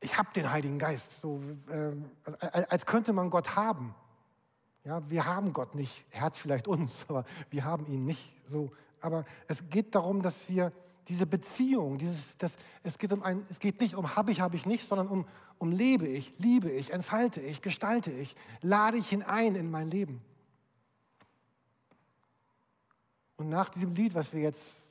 ich 0.00 0.16
habe 0.16 0.28
den 0.34 0.50
Heiligen 0.50 0.78
Geist, 0.78 1.18
so, 1.20 1.40
äh, 1.68 1.92
als 2.68 2.84
könnte 2.84 3.12
man 3.12 3.30
Gott 3.30 3.56
haben. 3.56 3.94
Ja, 4.84 5.02
wir 5.10 5.24
haben 5.24 5.52
Gott 5.52 5.74
nicht, 5.74 6.04
er 6.10 6.22
hat 6.22 6.36
vielleicht 6.36 6.68
uns, 6.68 7.04
aber 7.08 7.24
wir 7.48 7.64
haben 7.64 7.86
ihn 7.86 8.04
nicht. 8.04 8.34
So, 8.44 8.70
aber 9.00 9.24
es 9.48 9.68
geht 9.68 9.94
darum, 9.94 10.22
dass 10.22 10.48
wir 10.48 10.72
diese 11.08 11.26
Beziehung, 11.26 11.98
dieses, 11.98 12.36
das, 12.36 12.56
es, 12.82 12.98
geht 12.98 13.12
um 13.12 13.22
ein, 13.22 13.44
es 13.50 13.58
geht 13.58 13.80
nicht 13.80 13.94
um 13.94 14.14
habe 14.16 14.30
ich, 14.30 14.40
habe 14.40 14.56
ich 14.56 14.66
nicht, 14.66 14.86
sondern 14.86 15.08
um, 15.08 15.26
um 15.58 15.72
lebe 15.72 16.06
ich, 16.06 16.32
liebe 16.38 16.70
ich, 16.70 16.92
entfalte 16.92 17.40
ich, 17.40 17.62
gestalte 17.62 18.10
ich, 18.10 18.36
lade 18.60 18.96
ich 18.96 19.12
ihn 19.12 19.22
ein 19.22 19.56
in 19.56 19.70
mein 19.70 19.88
Leben. 19.88 20.22
Und 23.36 23.48
nach 23.48 23.70
diesem 23.70 23.92
Lied, 23.92 24.14
was 24.14 24.32
wir 24.32 24.40
jetzt 24.42 24.90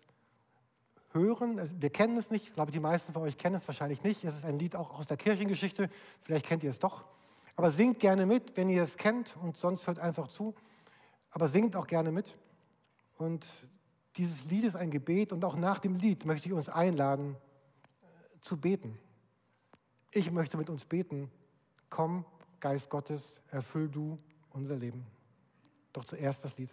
hören, 1.14 1.60
wir 1.80 1.90
kennen 1.90 2.18
es 2.18 2.32
nicht, 2.32 2.48
ich 2.48 2.54
glaube, 2.54 2.72
die 2.72 2.80
meisten 2.80 3.14
von 3.14 3.22
euch 3.22 3.38
kennen 3.38 3.56
es 3.56 3.68
wahrscheinlich 3.68 4.04
nicht, 4.04 4.24
es 4.24 4.36
ist 4.36 4.46
ein 4.46 4.60
Lied 4.60 4.76
auch 4.76 4.98
aus 4.98 5.08
der 5.08 5.18
Kirchengeschichte, 5.18 5.90
vielleicht 6.22 6.46
kennt 6.46 6.64
ihr 6.64 6.72
es 6.72 6.80
doch, 6.80 7.06
aber 7.56 7.72
singt 7.72 8.00
gerne 8.00 8.26
mit, 8.26 8.58
wenn 8.58 8.70
ihr 8.70 8.84
es 8.84 8.98
kennt 8.98 9.36
und 9.38 9.58
sonst 9.58 9.88
hört 9.88 10.00
einfach 10.00 10.28
zu, 10.28 10.54
aber 11.32 11.48
singt 11.48 11.76
auch 11.76 11.88
gerne 11.88 12.12
mit. 12.12 12.38
Und 13.18 13.46
dieses 14.20 14.44
Lied 14.52 14.66
ist 14.66 14.76
ein 14.76 14.92
Gebet 14.92 15.32
und 15.32 15.46
auch 15.46 15.56
nach 15.56 15.80
dem 15.80 15.96
Lied 15.96 16.26
möchte 16.26 16.50
ich 16.50 16.54
uns 16.54 16.68
einladen 16.68 17.38
äh, 18.02 18.42
zu 18.42 18.58
beten. 18.58 19.00
Ich 20.12 20.30
möchte 20.30 20.58
mit 20.58 20.70
uns 20.70 20.84
beten. 20.84 21.32
Komm, 21.90 22.26
Geist 22.60 22.90
Gottes, 22.90 23.40
erfüll 23.48 23.88
du 23.88 24.20
unser 24.50 24.76
Leben. 24.76 25.06
Doch 25.94 26.04
zuerst 26.04 26.44
das 26.44 26.58
Lied. 26.58 26.70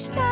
Heiliger 0.00 0.29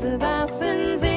Sebastian. 0.00 1.09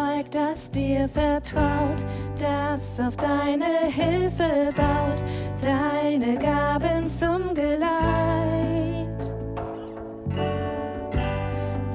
Volk, 0.00 0.30
das 0.30 0.70
dir 0.70 1.08
vertraut, 1.08 2.06
das 2.38 2.98
auf 3.00 3.16
deine 3.16 3.90
Hilfe 3.90 4.72
baut, 4.74 5.22
deine 5.62 6.36
Gaben 6.36 7.06
zum 7.06 7.54
Geleit. 7.54 7.90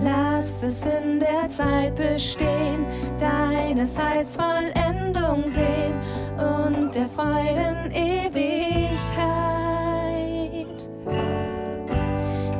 Lass 0.03 0.63
es 0.63 0.85
in 0.85 1.19
der 1.19 1.49
Zeit 1.49 1.95
bestehen, 1.95 2.85
deines 3.19 3.97
Heils 3.97 4.35
Vollendung 4.37 5.43
sehen 5.47 5.95
und 6.37 6.95
der 6.95 7.09
Freuden 7.09 7.91
Ewigkeit. 7.91 8.95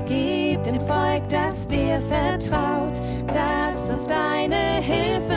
Gib 0.07 0.63
dem 0.63 0.81
Volk, 0.81 1.29
das 1.29 1.67
dir 1.67 2.01
vertraut, 2.09 2.99
das 3.27 3.93
auf 3.93 4.07
deine 4.07 4.81
Hilfe 4.81 5.34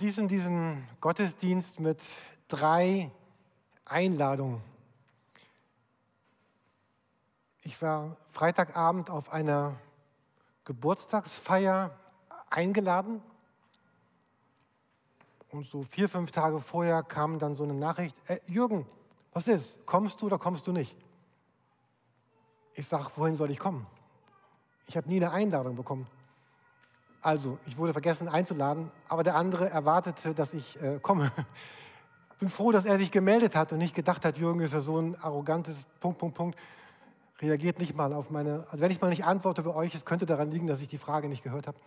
schließen 0.00 0.28
diesen 0.28 0.88
Gottesdienst 1.02 1.78
mit 1.78 2.00
drei 2.48 3.10
Einladungen. 3.84 4.62
Ich 7.64 7.82
war 7.82 8.16
Freitagabend 8.30 9.10
auf 9.10 9.30
einer 9.30 9.78
Geburtstagsfeier 10.64 11.94
eingeladen. 12.48 13.20
Und 15.50 15.66
so 15.66 15.82
vier, 15.82 16.08
fünf 16.08 16.30
Tage 16.30 16.60
vorher 16.60 17.02
kam 17.02 17.38
dann 17.38 17.54
so 17.54 17.64
eine 17.64 17.74
Nachricht, 17.74 18.16
äh, 18.26 18.38
Jürgen, 18.46 18.86
was 19.34 19.48
ist? 19.48 19.84
Kommst 19.84 20.22
du 20.22 20.26
oder 20.28 20.38
kommst 20.38 20.66
du 20.66 20.72
nicht? 20.72 20.96
Ich 22.72 22.88
sage, 22.88 23.10
wohin 23.16 23.36
soll 23.36 23.50
ich 23.50 23.58
kommen? 23.58 23.86
Ich 24.86 24.96
habe 24.96 25.10
nie 25.10 25.16
eine 25.16 25.30
Einladung 25.30 25.76
bekommen. 25.76 26.06
Also, 27.22 27.58
ich 27.66 27.76
wurde 27.76 27.92
vergessen 27.92 28.28
einzuladen, 28.28 28.90
aber 29.08 29.22
der 29.22 29.34
andere 29.34 29.68
erwartete, 29.68 30.34
dass 30.34 30.54
ich 30.54 30.80
äh, 30.80 30.98
komme. 31.00 31.30
Bin 32.38 32.48
froh, 32.48 32.72
dass 32.72 32.86
er 32.86 32.96
sich 32.96 33.10
gemeldet 33.10 33.54
hat 33.54 33.72
und 33.72 33.78
nicht 33.78 33.94
gedacht 33.94 34.24
hat, 34.24 34.38
Jürgen 34.38 34.60
ist 34.60 34.72
ja 34.72 34.80
so 34.80 34.98
ein 34.98 35.14
arrogantes 35.22 35.84
Punkt, 36.00 36.18
Punkt, 36.18 36.34
Punkt. 36.34 36.58
Reagiert 37.40 37.78
nicht 37.78 37.94
mal 37.94 38.14
auf 38.14 38.30
meine, 38.30 38.66
also 38.70 38.82
wenn 38.82 38.90
ich 38.90 39.00
mal 39.00 39.08
nicht 39.08 39.24
antworte 39.24 39.62
bei 39.62 39.74
euch, 39.74 39.94
es 39.94 40.06
könnte 40.06 40.24
daran 40.24 40.50
liegen, 40.50 40.66
dass 40.66 40.80
ich 40.80 40.88
die 40.88 40.98
Frage 40.98 41.28
nicht 41.28 41.42
gehört 41.42 41.66
habe. 41.66 41.78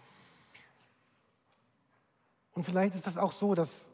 Und 2.54 2.64
vielleicht 2.64 2.94
ist 2.94 3.08
das 3.08 3.18
auch 3.18 3.32
so, 3.32 3.56
dass, 3.56 3.90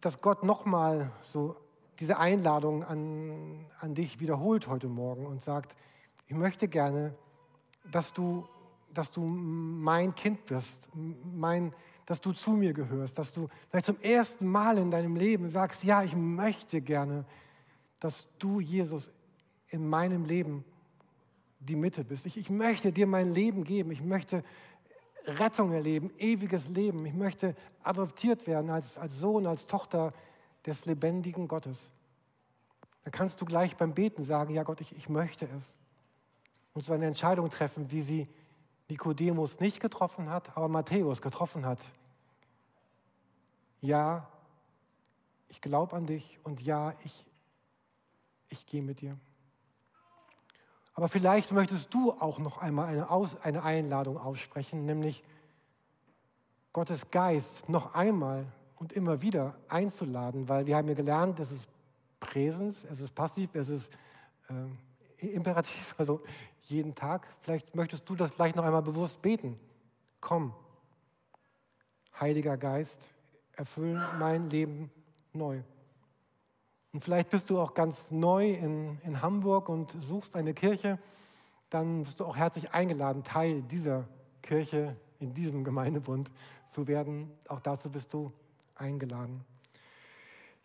dass 0.00 0.20
Gott 0.20 0.44
nochmal 0.44 1.10
so 1.22 1.56
diese 1.98 2.18
Einladung 2.18 2.84
an, 2.84 3.66
an 3.80 3.94
dich 3.94 4.20
wiederholt 4.20 4.68
heute 4.68 4.88
Morgen 4.88 5.26
und 5.26 5.42
sagt, 5.42 5.76
ich 6.28 6.34
möchte 6.34 6.68
gerne, 6.68 7.14
dass 7.90 8.12
du, 8.12 8.48
dass 8.92 9.10
du 9.10 9.22
mein 9.22 10.14
Kind 10.14 10.44
bist, 10.46 10.88
mein, 10.94 11.74
dass 12.06 12.20
du 12.20 12.32
zu 12.32 12.52
mir 12.52 12.72
gehörst, 12.72 13.18
dass 13.18 13.32
du 13.32 13.48
vielleicht 13.70 13.86
zum 13.86 13.98
ersten 14.00 14.46
Mal 14.46 14.78
in 14.78 14.90
deinem 14.90 15.16
Leben 15.16 15.48
sagst, 15.48 15.84
ja, 15.84 16.02
ich 16.02 16.14
möchte 16.14 16.80
gerne, 16.80 17.24
dass 18.00 18.26
du, 18.38 18.60
Jesus, 18.60 19.12
in 19.68 19.88
meinem 19.88 20.24
Leben 20.24 20.64
die 21.60 21.76
Mitte 21.76 22.04
bist. 22.04 22.26
Ich, 22.26 22.36
ich 22.36 22.50
möchte 22.50 22.92
dir 22.92 23.06
mein 23.06 23.32
Leben 23.32 23.64
geben. 23.64 23.90
Ich 23.92 24.02
möchte 24.02 24.42
Rettung 25.24 25.72
erleben, 25.72 26.10
ewiges 26.18 26.68
Leben. 26.68 27.06
Ich 27.06 27.14
möchte 27.14 27.54
adoptiert 27.82 28.46
werden 28.46 28.70
als, 28.70 28.98
als 28.98 29.18
Sohn, 29.18 29.46
als 29.46 29.66
Tochter 29.66 30.12
des 30.66 30.86
lebendigen 30.86 31.48
Gottes. 31.48 31.92
Dann 33.04 33.12
kannst 33.12 33.40
du 33.40 33.44
gleich 33.44 33.76
beim 33.76 33.94
Beten 33.94 34.24
sagen, 34.24 34.54
ja 34.54 34.62
Gott, 34.62 34.80
ich, 34.80 34.96
ich 34.96 35.08
möchte 35.08 35.48
es. 35.56 35.76
Und 36.74 36.84
so 36.84 36.92
eine 36.92 37.06
Entscheidung 37.06 37.50
treffen, 37.50 37.90
wie 37.90 38.02
sie 38.02 38.28
Nikodemus 38.88 39.60
nicht 39.60 39.80
getroffen 39.80 40.30
hat, 40.30 40.56
aber 40.56 40.68
Matthäus 40.68 41.22
getroffen 41.22 41.64
hat. 41.64 41.78
Ja, 43.80 44.28
ich 45.48 45.60
glaube 45.60 45.96
an 45.96 46.06
dich 46.06 46.38
und 46.44 46.60
ja, 46.60 46.92
ich, 47.04 47.26
ich 48.48 48.66
gehe 48.66 48.82
mit 48.82 49.00
dir. 49.00 49.18
Aber 50.94 51.08
vielleicht 51.08 51.52
möchtest 51.52 51.92
du 51.94 52.12
auch 52.12 52.38
noch 52.38 52.58
einmal 52.58 52.88
eine, 52.88 53.10
Aus, 53.10 53.40
eine 53.40 53.62
Einladung 53.62 54.18
aussprechen, 54.18 54.84
nämlich 54.84 55.24
Gottes 56.72 57.10
Geist 57.10 57.68
noch 57.68 57.94
einmal 57.94 58.46
und 58.76 58.92
immer 58.92 59.22
wieder 59.22 59.54
einzuladen, 59.68 60.48
weil 60.48 60.66
wir 60.66 60.76
haben 60.76 60.88
ja 60.88 60.94
gelernt, 60.94 61.38
es 61.40 61.50
ist 61.50 61.68
Präsens, 62.20 62.84
es 62.84 63.00
ist 63.00 63.14
passiv, 63.14 63.54
es 63.54 63.68
ist 63.68 63.90
äh, 64.48 64.54
imperativ, 65.30 65.94
also 65.98 66.22
jeden 66.62 66.94
Tag. 66.94 67.26
Vielleicht 67.40 67.74
möchtest 67.74 68.08
du 68.08 68.14
das 68.14 68.30
vielleicht 68.30 68.56
noch 68.56 68.64
einmal 68.64 68.82
bewusst 68.82 69.20
beten. 69.22 69.58
Komm, 70.20 70.54
Heiliger 72.20 72.56
Geist, 72.56 73.10
erfüll 73.56 74.00
mein 74.18 74.48
Leben 74.48 74.90
neu. 75.32 75.62
Und 76.92 77.00
vielleicht 77.00 77.30
bist 77.30 77.48
du 77.50 77.58
auch 77.58 77.74
ganz 77.74 78.10
neu 78.10 78.52
in, 78.52 78.98
in 79.02 79.22
Hamburg 79.22 79.68
und 79.68 79.92
suchst 79.92 80.36
eine 80.36 80.52
Kirche, 80.52 80.98
dann 81.70 82.02
bist 82.02 82.20
du 82.20 82.26
auch 82.26 82.36
herzlich 82.36 82.72
eingeladen, 82.72 83.24
Teil 83.24 83.62
dieser 83.62 84.06
Kirche 84.42 84.94
in 85.20 85.32
diesem 85.32 85.64
Gemeindebund 85.64 86.30
zu 86.68 86.86
werden. 86.86 87.30
Auch 87.48 87.60
dazu 87.60 87.90
bist 87.90 88.12
du 88.12 88.30
eingeladen. 88.74 89.44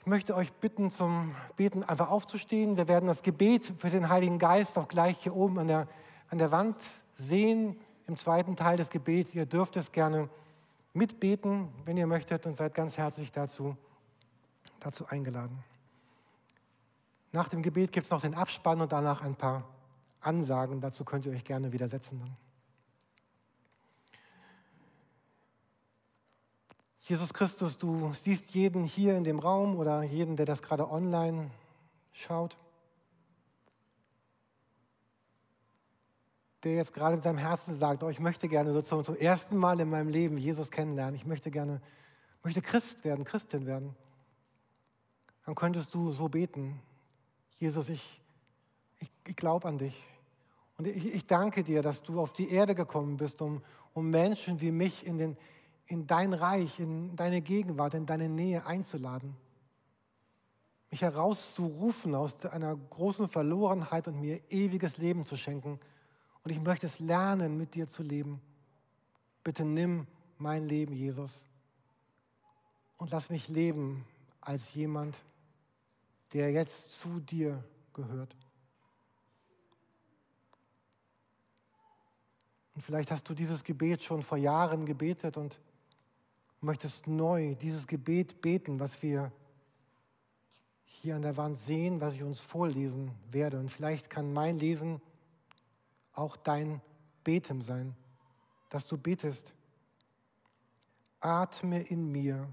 Ich 0.08 0.10
möchte 0.10 0.38
euch 0.38 0.54
bitten, 0.54 0.90
zum 0.90 1.36
Beten 1.58 1.84
einfach 1.84 2.10
aufzustehen. 2.10 2.78
Wir 2.78 2.88
werden 2.88 3.08
das 3.08 3.24
Gebet 3.24 3.74
für 3.78 3.90
den 3.90 4.08
Heiligen 4.08 4.40
Geist 4.40 4.78
auch 4.78 4.88
gleich 4.88 5.18
hier 5.18 5.36
oben 5.36 5.60
an 5.60 5.68
der, 5.68 5.86
an 6.30 6.38
der 6.38 6.50
Wand 6.50 6.78
sehen, 7.18 7.76
im 8.08 8.16
zweiten 8.16 8.56
Teil 8.56 8.78
des 8.78 8.90
Gebets. 8.90 9.36
Ihr 9.36 9.46
dürft 9.46 9.76
es 9.76 9.92
gerne 9.92 10.30
mitbeten, 10.94 11.68
wenn 11.84 11.98
ihr 11.98 12.08
möchtet, 12.08 12.46
und 12.46 12.56
seid 12.56 12.74
ganz 12.74 12.98
herzlich 12.98 13.34
dazu, 13.34 13.76
dazu 14.80 15.06
eingeladen. 15.08 15.62
Nach 17.34 17.50
dem 17.50 17.62
Gebet 17.62 17.92
gibt 17.92 18.06
es 18.06 18.10
noch 18.10 18.22
den 18.22 18.34
Abspann 18.34 18.80
und 18.80 18.94
danach 18.94 19.22
ein 19.22 19.36
paar 19.36 19.66
Ansagen. 20.22 20.80
Dazu 20.80 21.04
könnt 21.04 21.26
ihr 21.26 21.34
euch 21.34 21.44
gerne 21.44 21.74
widersetzen 21.74 22.20
dann. 22.20 22.47
Jesus 27.08 27.34
Christus, 27.34 27.78
du 27.78 28.12
siehst 28.14 28.50
jeden 28.50 28.84
hier 28.84 29.16
in 29.16 29.24
dem 29.24 29.40
Raum 29.40 29.78
oder 29.78 30.04
jeden, 30.04 30.36
der 30.36 30.46
das 30.46 30.62
gerade 30.62 30.92
online 30.92 31.50
schaut, 32.12 32.58
der 36.64 36.76
jetzt 36.76 36.94
gerade 36.94 37.16
in 37.16 37.22
seinem 37.22 37.38
Herzen 37.38 37.78
sagt, 37.78 38.04
oh, 38.04 38.10
ich 38.10 38.20
möchte 38.20 38.50
gerne 38.50 38.74
sozusagen 38.74 39.06
zum 39.06 39.16
ersten 39.16 39.56
Mal 39.56 39.80
in 39.80 39.90
meinem 39.90 40.10
Leben 40.10 40.38
Jesus 40.38 40.70
kennenlernen, 40.70 41.16
ich 41.16 41.26
möchte 41.26 41.50
gerne, 41.50 41.82
möchte 42.44 42.62
Christ 42.62 43.06
werden, 43.06 43.24
Christin 43.24 43.66
werden, 43.66 43.96
dann 45.46 45.56
könntest 45.56 45.96
du 45.96 46.12
so 46.12 46.28
beten, 46.28 46.82
Jesus, 47.58 47.88
ich, 47.88 48.22
ich, 49.00 49.10
ich 49.26 49.36
glaube 49.38 49.70
an 49.70 49.78
dich. 49.78 49.96
Und 50.78 50.86
ich, 50.88 51.16
ich, 51.16 51.26
danke 51.26 51.64
dir, 51.64 51.82
dass 51.82 52.04
du 52.04 52.20
auf 52.20 52.34
die 52.34 52.52
Erde 52.52 52.76
gekommen 52.76 53.16
bist, 53.16 53.42
um, 53.42 53.64
um 53.94 54.10
Menschen 54.10 54.60
wie 54.60 54.72
mich 54.72 55.08
in 55.08 55.18
den 55.18 55.38
in 55.88 56.06
dein 56.06 56.34
Reich, 56.34 56.80
in 56.80 57.16
deine 57.16 57.42
Gegenwart, 57.42 57.94
in 57.94 58.06
deine 58.06 58.30
Nähe 58.30 58.66
einzuladen. 58.66 59.36
Mich 60.92 61.02
herauszurufen 61.02 62.16
aus 62.16 62.46
einer 62.46 62.76
großen 62.76 63.28
Verlorenheit 63.28 64.08
und 64.08 64.20
mir 64.20 64.42
ewiges 64.50 64.98
Leben 64.98 65.26
zu 65.26 65.36
schenken. 65.36 65.80
Und 66.44 66.52
ich 66.52 66.62
möchte 66.62 66.86
es 66.86 67.00
lernen, 67.00 67.58
mit 67.58 67.76
dir 67.76 67.88
zu 67.88 68.04
leben. 68.04 68.42
Bitte 69.44 69.66
nimm 69.66 70.08
mein 70.38 70.66
Leben, 70.66 70.94
Jesus, 70.94 71.46
und 72.98 73.12
lass 73.12 73.30
mich 73.30 73.48
leben 73.48 74.06
als 74.42 74.74
jemand, 74.74 75.16
der 76.34 76.52
jetzt 76.52 76.92
zu 76.92 77.20
dir 77.20 77.64
gehört. 77.94 78.36
Und 82.76 82.82
vielleicht 82.82 83.12
hast 83.12 83.28
du 83.28 83.34
dieses 83.34 83.64
Gebet 83.64 84.04
schon 84.04 84.22
vor 84.22 84.38
Jahren 84.38 84.86
gebetet 84.86 85.36
und 86.62 86.68
möchtest 86.68 87.08
neu 87.08 87.56
dieses 87.56 87.88
Gebet 87.88 88.42
beten, 88.42 88.80
was 88.80 89.02
wir 89.02 89.32
hier 90.86 91.16
an 91.16 91.22
der 91.22 91.38
Wand 91.38 91.60
sehen, 91.60 92.02
was 92.02 92.16
ich 92.16 92.24
uns 92.24 92.42
vorlesen 92.42 93.12
werde. 93.32 93.60
Und 93.60 93.70
vielleicht 93.70 94.10
kann 94.10 94.34
mein 94.34 94.58
Lesen 94.58 95.02
auch 96.14 96.36
dein 96.36 96.82
Beten 97.24 97.62
sein, 97.62 97.96
dass 98.70 98.88
du 98.88 98.98
betest. 98.98 99.54
Atme 101.20 101.82
in 101.82 102.12
mir, 102.12 102.48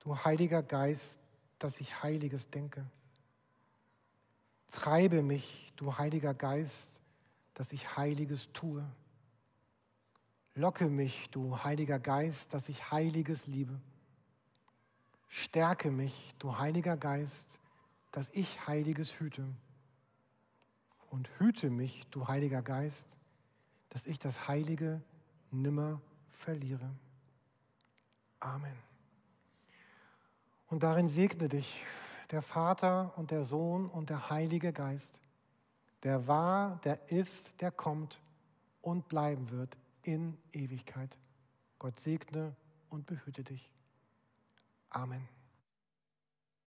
du 0.00 0.16
Heiliger 0.16 0.62
Geist, 0.62 1.18
dass 1.58 1.80
ich 1.80 2.02
Heiliges 2.02 2.50
denke. 2.50 2.84
Treibe 4.70 5.22
mich, 5.22 5.72
du 5.76 5.96
Heiliger 5.98 6.34
Geist, 6.34 7.00
dass 7.54 7.72
ich 7.72 7.96
Heiliges 7.96 8.52
tue. 8.52 8.84
Locke 10.58 10.88
mich, 10.88 11.30
du 11.30 11.62
Heiliger 11.62 12.00
Geist, 12.00 12.52
dass 12.52 12.68
ich 12.68 12.90
Heiliges 12.90 13.46
liebe. 13.46 13.80
Stärke 15.28 15.92
mich, 15.92 16.34
du 16.40 16.58
Heiliger 16.58 16.96
Geist, 16.96 17.60
dass 18.10 18.34
ich 18.34 18.66
Heiliges 18.66 19.20
hüte. 19.20 19.44
Und 21.10 21.30
hüte 21.38 21.70
mich, 21.70 22.08
du 22.10 22.26
Heiliger 22.26 22.60
Geist, 22.60 23.06
dass 23.90 24.08
ich 24.08 24.18
das 24.18 24.48
Heilige 24.48 25.00
nimmer 25.52 26.00
verliere. 26.28 26.90
Amen. 28.40 28.76
Und 30.70 30.82
darin 30.82 31.06
segne 31.06 31.48
dich 31.48 31.84
der 32.32 32.42
Vater 32.42 33.12
und 33.16 33.30
der 33.30 33.44
Sohn 33.44 33.88
und 33.88 34.10
der 34.10 34.28
Heilige 34.28 34.72
Geist, 34.72 35.20
der 36.02 36.26
war, 36.26 36.80
der 36.82 37.12
ist, 37.12 37.60
der 37.60 37.70
kommt 37.70 38.20
und 38.82 39.06
bleiben 39.06 39.52
wird 39.52 39.76
in 40.08 40.38
Ewigkeit. 40.52 41.18
Gott 41.78 42.00
segne 42.00 42.56
und 42.88 43.04
behüte 43.04 43.44
dich. 43.44 43.70
Amen. 44.88 45.37